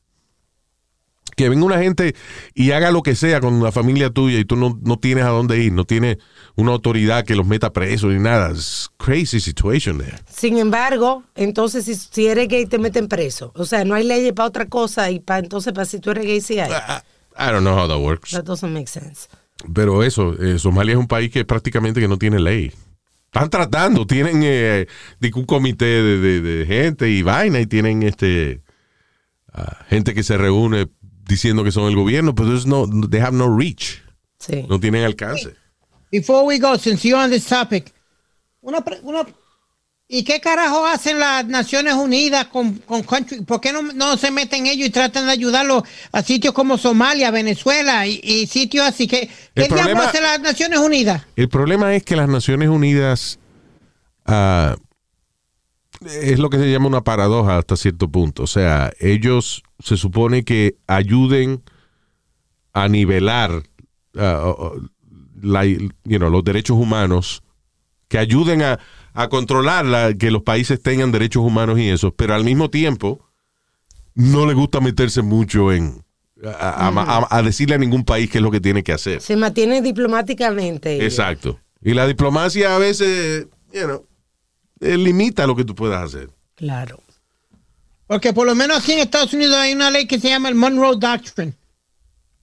[1.38, 2.16] Que venga una gente
[2.54, 5.30] y haga lo que sea con la familia tuya y tú no, no tienes a
[5.30, 6.18] dónde ir, no tienes
[6.56, 8.52] una autoridad que los meta presos ni nada.
[8.52, 10.18] Es crazy situation there.
[10.30, 13.54] Sin embargo, entonces si, si eres gay te meten preso.
[13.56, 16.26] O sea, no hay leyes para otra cosa y para entonces para si tú eres
[16.26, 16.72] gay sí hay.
[16.74, 18.32] I don't know how that works.
[18.32, 19.30] That doesn't make sense.
[19.74, 22.72] Pero eso, eh, Somalia es un país que prácticamente que no tiene ley.
[23.26, 24.88] Están tratando, tienen eh,
[25.36, 28.62] un comité de, de- de gente y vaina y tienen este
[29.54, 30.88] ah, gente que se reúne
[31.28, 34.02] diciendo que son el gobierno, pero no, they have no reach,
[34.40, 34.66] Sí.
[34.68, 35.54] no tienen alcance.
[36.12, 37.94] Before we go, since you're on this topic,
[38.62, 39.28] una, pre- una-
[40.12, 43.42] ¿y qué carajo hacen las Naciones Unidas con, con country?
[43.42, 47.30] ¿Por qué no, no se meten ellos y tratan de ayudarlos a sitios como Somalia,
[47.30, 49.08] Venezuela y, y sitios así?
[49.08, 51.26] que ¿Qué El diablos problema- hacen las Naciones Unidas?
[51.36, 53.38] El problema es que las Naciones Unidas
[54.26, 54.76] ah,
[56.02, 58.44] es lo que se llama una paradoja hasta cierto punto.
[58.44, 61.62] O sea, ellos se supone que ayuden
[62.74, 63.62] a nivelar
[64.18, 64.54] ah,
[65.40, 67.44] la- you know, los derechos humanos,
[68.08, 68.80] que ayuden a,
[69.24, 73.26] a controlar la- que los países tengan derechos humanos y eso, pero al mismo tiempo
[74.16, 76.04] no le gusta meterse mucho en
[76.46, 76.88] a, a-
[77.28, 79.22] a- a decirle a ningún país qué es lo que tiene que hacer.
[79.22, 81.04] Se mantiene diplomáticamente.
[81.04, 81.60] Exacto.
[81.82, 84.06] Y la diplomacia a veces, you know,
[84.80, 86.30] eh, limita lo que tú puedas hacer.
[86.56, 87.02] Claro.
[88.08, 90.56] Porque por lo menos aquí en Estados Unidos hay una ley que se llama el
[90.56, 91.54] Monroe Doctrine.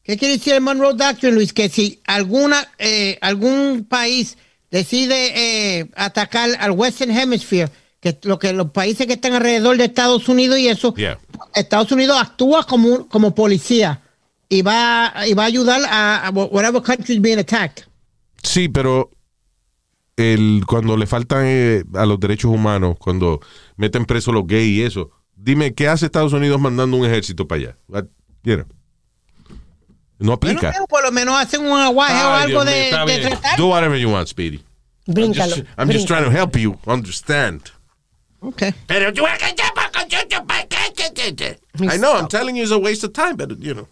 [0.03, 1.53] ¿Qué quiere decir el Monroe Doctrine, Luis?
[1.53, 4.37] Que si alguna, eh, algún país
[4.77, 7.71] decide eh, atacar al Western Hemisphere,
[8.01, 11.19] que lo que los países que están alrededor de Estados Unidos y eso, Yeah.
[11.55, 14.01] Estados Unidos actúa como, como policía
[14.49, 17.85] y va, y va a ayudar a, a whatever country is being attacked.
[18.43, 19.11] Sí, pero
[20.17, 23.41] el, cuando le faltan eh, a los derechos humanos, cuando
[23.77, 27.61] meten presos los gays y eso, dime, ¿qué hace Estados Unidos mandando un ejército para
[27.63, 28.07] allá?
[28.45, 28.67] You know.
[30.19, 30.73] No aplica.
[30.89, 33.59] por lo menos hacen un aguaje o algo Dios de, de tratar.
[33.59, 34.63] Do whatever you want, Speedy.
[35.09, 35.55] I'm Bríncalo.
[35.57, 37.71] just, I'm just trying to help you understand.
[38.43, 38.73] Okay.
[38.87, 39.09] Pero
[41.89, 43.89] I know, I'm telling you it's a waste of time, but you know.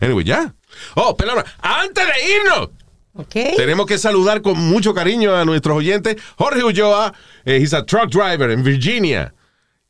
[0.00, 0.50] Anyway, ya.
[0.96, 2.68] Oh, pero antes de irnos,
[3.14, 3.56] Ok.
[3.56, 6.16] tenemos que saludar con mucho cariño a nuestros oyentes.
[6.36, 7.12] Jorge Ulloa,
[7.44, 9.32] eh, he's a truck driver en Virginia.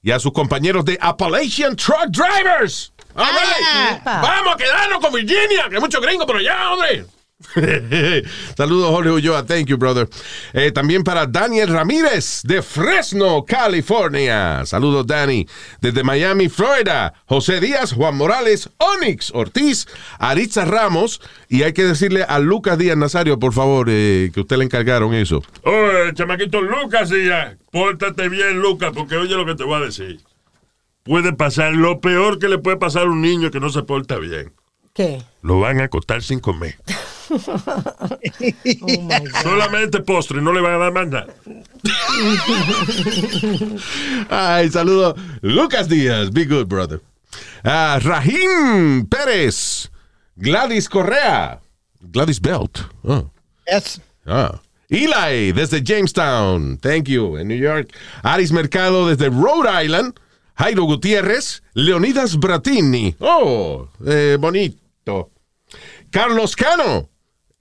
[0.05, 2.91] Y a sus compañeros de Appalachian Truck Drivers.
[3.15, 4.03] All right.
[4.05, 7.05] Vamos a quedarnos con Virginia, que hay mucho gringo por allá, hombre.
[8.57, 9.45] Saludos, Jorge Ulloa.
[9.45, 10.09] Thank you, brother.
[10.53, 14.65] Eh, también para Daniel Ramírez de Fresno, California.
[14.67, 15.47] Saludos, Dani.
[15.81, 17.15] Desde Miami, Florida.
[17.27, 19.87] José Díaz, Juan Morales, Onyx Ortiz,
[20.19, 21.21] Aritza Ramos.
[21.49, 25.15] Y hay que decirle a Lucas Díaz Nazario, por favor, eh, que usted le encargaron
[25.15, 25.43] eso.
[25.63, 27.57] Oye, chamaquito Lucas, ya.
[27.71, 30.21] Pórtate bien, Lucas, porque oye lo que te voy a decir.
[31.05, 34.19] Puede pasar lo peor que le puede pasar a un niño que no se porta
[34.19, 34.53] bien.
[34.95, 35.23] ¿Qué?
[35.43, 36.77] Lo van a acostar sin comer.
[37.31, 39.09] Oh.
[39.43, 41.27] Solamente postre, no le van a dar más nada.
[44.29, 45.15] Ay, saludo.
[45.41, 47.01] Lucas Díaz, be good, brother.
[47.65, 49.91] Ah, Rahim Pérez,
[50.37, 51.61] Gladys Correa,
[52.01, 53.31] Gladys Belt, oh.
[53.67, 54.01] Yes.
[54.27, 54.61] Ah.
[54.93, 56.77] Eli, desde Jamestown.
[56.79, 57.39] Thank you.
[57.39, 57.95] En New York.
[58.23, 60.21] Aris Mercado, desde Rhode Island.
[60.55, 61.63] Jairo Gutiérrez.
[61.73, 63.17] Leonidas Bratini.
[63.19, 65.31] Oh, eh, bonito.
[66.11, 67.09] Carlos Cano.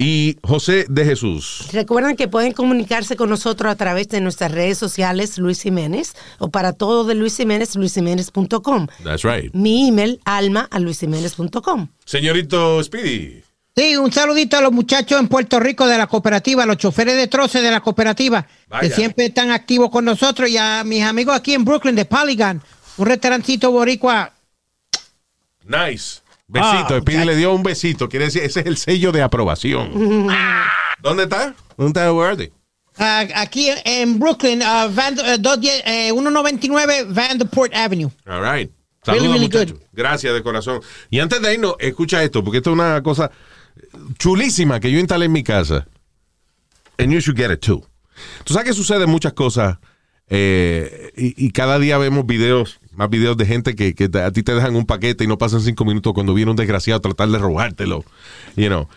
[0.01, 1.67] Y José de Jesús.
[1.71, 6.49] Recuerden que pueden comunicarse con nosotros a través de nuestras redes sociales Luis Jiménez o
[6.49, 8.87] para todo de Luis Jiménez, luisjiménez.com.
[9.03, 9.53] That's right.
[9.53, 11.89] Mi email, alma a luisjiménez.com.
[12.03, 13.43] Señorito Speedy.
[13.75, 17.27] Sí, un saludito a los muchachos en Puerto Rico de la cooperativa, los choferes de
[17.27, 18.89] troces de la cooperativa, Vaya.
[18.89, 22.59] que siempre están activos con nosotros, y a mis amigos aquí en Brooklyn de Polygon,
[22.97, 24.33] un restaurancito boricua.
[25.63, 26.20] Nice.
[26.51, 26.95] Besito.
[26.95, 28.09] Ah, Speedy le dio un besito.
[28.09, 29.91] Quiere decir, ese es el sello de aprobación.
[31.01, 31.55] ¿Dónde está?
[31.77, 32.51] ¿Dónde está Worthy?
[32.97, 38.09] ah, aquí en Brooklyn, ah, Van- 210, eh, 199 Vanderport Avenue.
[38.27, 38.69] All right.
[39.03, 39.79] Saludos, Really, really muchachos.
[39.79, 39.87] good.
[39.93, 40.81] Gracias de corazón.
[41.09, 43.31] Y antes de irnos, escucha esto, porque esto es una cosa
[44.19, 45.87] chulísima que yo instalé en mi casa.
[46.97, 47.83] And you should get it too.
[48.43, 49.79] Tú sabes que suceden muchas cosas
[50.27, 54.43] eh, y, y cada día vemos videos, más videos de gente que, que a ti
[54.43, 57.29] te dejan un paquete y no pasan cinco minutos cuando viene un desgraciado a tratar
[57.29, 58.03] de robártelo.
[58.55, 58.87] You know.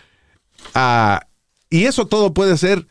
[0.74, 1.26] Ah,
[1.70, 2.86] y eso todo puede ser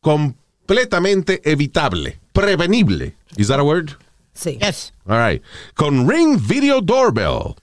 [0.00, 3.14] completamente evitable, prevenible.
[3.36, 3.96] Is that a word?
[4.34, 4.58] Sí.
[4.60, 4.92] Yes.
[5.06, 5.42] All right.
[5.74, 7.56] Con Ring Video Doorbell.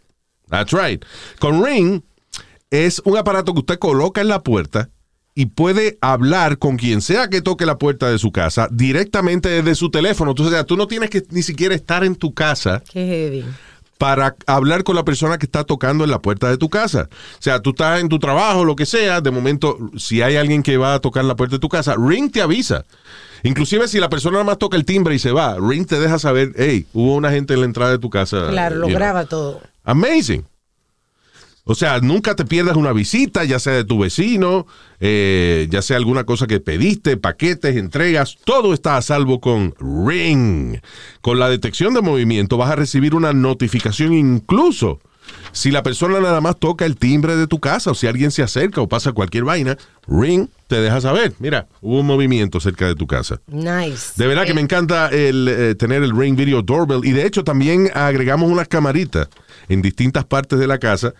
[0.49, 1.03] That's right.
[1.39, 2.03] Con Ring
[2.69, 4.89] es un aparato que usted coloca en la puerta
[5.37, 9.75] y puede hablar con quien sea que toque la puerta de su casa directamente desde
[9.75, 10.33] su teléfono.
[10.33, 13.45] Tú, o sea, tú no tienes que ni siquiera estar en tu casa Qué heavy.
[13.97, 17.09] para hablar con la persona que está tocando en la puerta de tu casa.
[17.11, 20.63] O sea, tú estás en tu trabajo, lo que sea, de momento, si hay alguien
[20.63, 22.85] que va a tocar la puerta de tu casa, Ring te avisa.
[23.43, 26.17] Inclusive si la persona nada más toca el timbre y se va, Ring te deja
[26.17, 28.47] saber, hey, hubo una gente en la entrada de tu casa.
[28.51, 28.97] Claro, lo know.
[28.97, 29.61] graba todo.
[29.83, 30.45] Amazing.
[31.67, 34.67] O sea, nunca te pierdas una visita, ya sea de tu vecino,
[34.99, 40.79] eh, ya sea alguna cosa que pediste, paquetes, entregas, todo está a salvo con Ring.
[41.21, 44.99] Con la detección de movimiento vas a recibir una notificación incluso
[45.51, 48.43] si la persona nada más toca el timbre de tu casa o si alguien se
[48.43, 52.95] acerca o pasa cualquier vaina, Ring te deja saber, mira, hubo un movimiento cerca de
[52.95, 53.39] tu casa.
[53.47, 54.13] Nice.
[54.17, 57.43] De verdad que me encanta el, eh, tener el Ring Video Doorbell y de hecho
[57.43, 59.29] también agregamos unas camaritas
[59.69, 61.13] en distintas partes de la casa,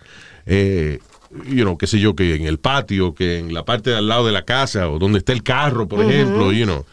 [0.45, 0.99] eh,
[1.47, 4.07] you know, qué sé yo, que en el patio, que en la parte de al
[4.07, 6.85] lado de la casa o donde está el carro, por ejemplo, you know.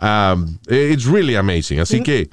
[0.00, 1.78] Um, it's really amazing.
[1.78, 2.28] Así que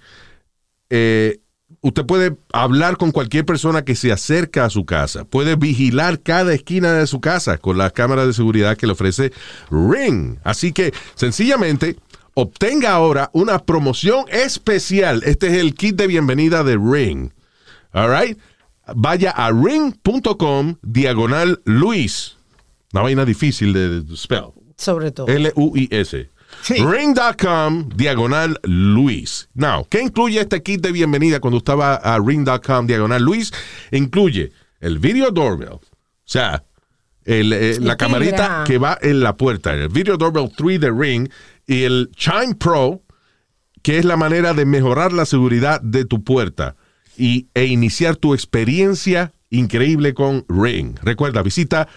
[0.89, 1.39] eh,
[1.81, 5.25] usted puede hablar con cualquier persona que se acerca a su casa.
[5.25, 9.31] Puede vigilar cada esquina de su casa con las cámaras de seguridad que le ofrece
[9.69, 10.37] Ring.
[10.43, 11.97] Así que sencillamente
[12.33, 15.21] obtenga ahora una promoción especial.
[15.25, 17.31] Este es el kit de bienvenida de Ring.
[17.93, 18.37] All right.
[18.95, 22.37] Vaya a ring.com diagonal Luis.
[22.93, 24.53] Una vaina difícil de, de spell.
[24.75, 25.27] Sobre todo.
[25.27, 26.29] L-U-I-S.
[26.63, 26.75] Sí.
[26.83, 29.47] Ring.com diagonal Luis.
[29.53, 33.53] Now, ¿qué incluye este kit de bienvenida cuando usted va a ring.com diagonal Luis?
[33.91, 35.73] Incluye el video doorbell.
[35.73, 35.81] O
[36.25, 36.63] sea,
[37.23, 39.73] el, eh, la camarita que va en la puerta.
[39.73, 41.29] El video doorbell 3 de Ring
[41.67, 43.01] y el Chime Pro,
[43.81, 46.75] que es la manera de mejorar la seguridad de tu puerta
[47.17, 50.97] y, e iniciar tu experiencia increíble con Ring.
[51.01, 51.87] Recuerda, visita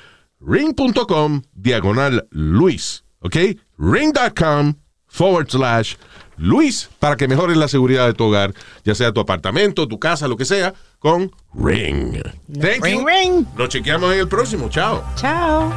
[0.41, 3.05] ring.com diagonal Luis.
[3.21, 3.37] ¿Ok?
[3.79, 4.75] Ring.com
[5.07, 5.95] forward slash
[6.37, 8.53] Luis para que mejores la seguridad de tu hogar,
[8.85, 12.21] ya sea tu apartamento, tu casa, lo que sea, con Ring.
[12.53, 13.07] Thank Ring, you.
[13.07, 13.47] ring.
[13.57, 14.69] Nos chequeamos en el próximo.
[14.69, 15.05] Chao.
[15.17, 15.73] Chao.